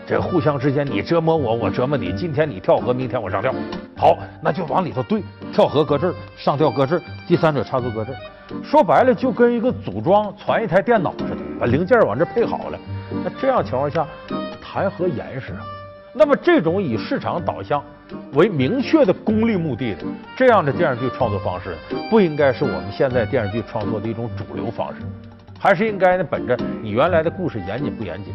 [0.06, 3.54] 这互相之间你折磨我，我折磨你，今天你跳河，明天我上吊，
[3.96, 8.18] 好，那就往里头对，跳河搁这儿，上吊搁这儿，第三者插足搁这儿，
[8.62, 12.78] 说白了就跟一个组装传一台电脑似的，把零件往这配好了，
[13.24, 14.06] 那这样情况下
[14.62, 15.60] 谈何严实啊？
[16.14, 17.82] 那么这种以市场导向
[18.34, 20.04] 为明确的功利目的的
[20.36, 21.74] 这样的电视剧创作方式，
[22.10, 25.00] 不应该是我们现在电视剧创作的一种主流方式，
[25.58, 28.34] 还是应该呢本着你原来的故事严谨不严谨？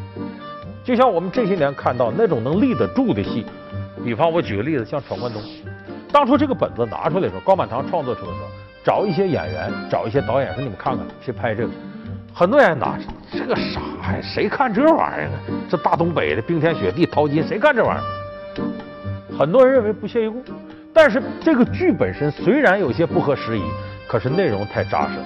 [0.84, 3.46] 就像我们这些年看到那种能立得住的戏，
[4.04, 5.42] 比方我举个例子，像《闯关东》，
[6.12, 8.50] 当初这个本子拿出来的时候，高满堂创作出来的时候，
[8.88, 11.74] 找一些演员，找一些导演说你们看看去拍这个。
[12.34, 12.98] 很多人拿
[13.30, 13.82] 这个啥
[14.14, 14.22] 呀？
[14.24, 15.32] 谁看这玩意儿啊？
[15.70, 19.38] 这大东北的冰天雪地淘金，谁看这玩意儿？
[19.38, 20.42] 很多人认为不屑一顾，
[20.94, 23.64] 但是这个剧本身虽然有些不合时宜，
[24.08, 25.26] 可是内容太扎实了，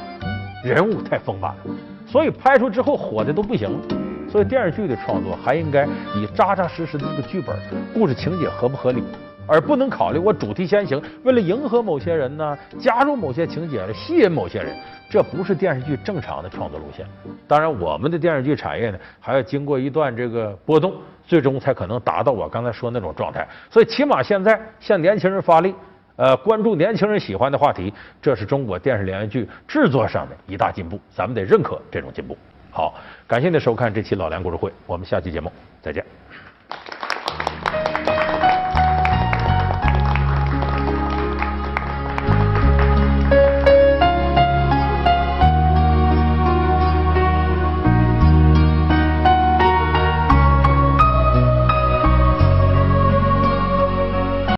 [0.65, 1.75] 人物太丰满了，
[2.07, 3.79] 所以拍出之后火的都不行了。
[4.27, 5.85] 所以电视剧的创作还应该
[6.15, 7.55] 以扎扎实实的这个剧本、
[7.93, 9.03] 故事情节合不合理。
[9.47, 14.75] 而不能考虑我主题先行，为了迎合某些人呢，加入某些情节来吸引某些人，
[15.09, 17.05] 这不是电视剧正常的创作路线。
[17.47, 20.93] 当然，我们的电视剧产业呢，还要经过一段这个波动，
[21.25, 23.47] 最终才可能达到我刚才说那种状态。
[23.69, 25.75] 所以，起码现在向年轻人发力，
[26.15, 32.37] 呃，关注年轻人喜欢的话题，这是中国电视连续剧制作上的一大进步，咱们得认可这种进步。
[32.71, 32.93] 好，
[33.27, 36.05] 感谢您收看这期老梁故事会，我们下期节目再见。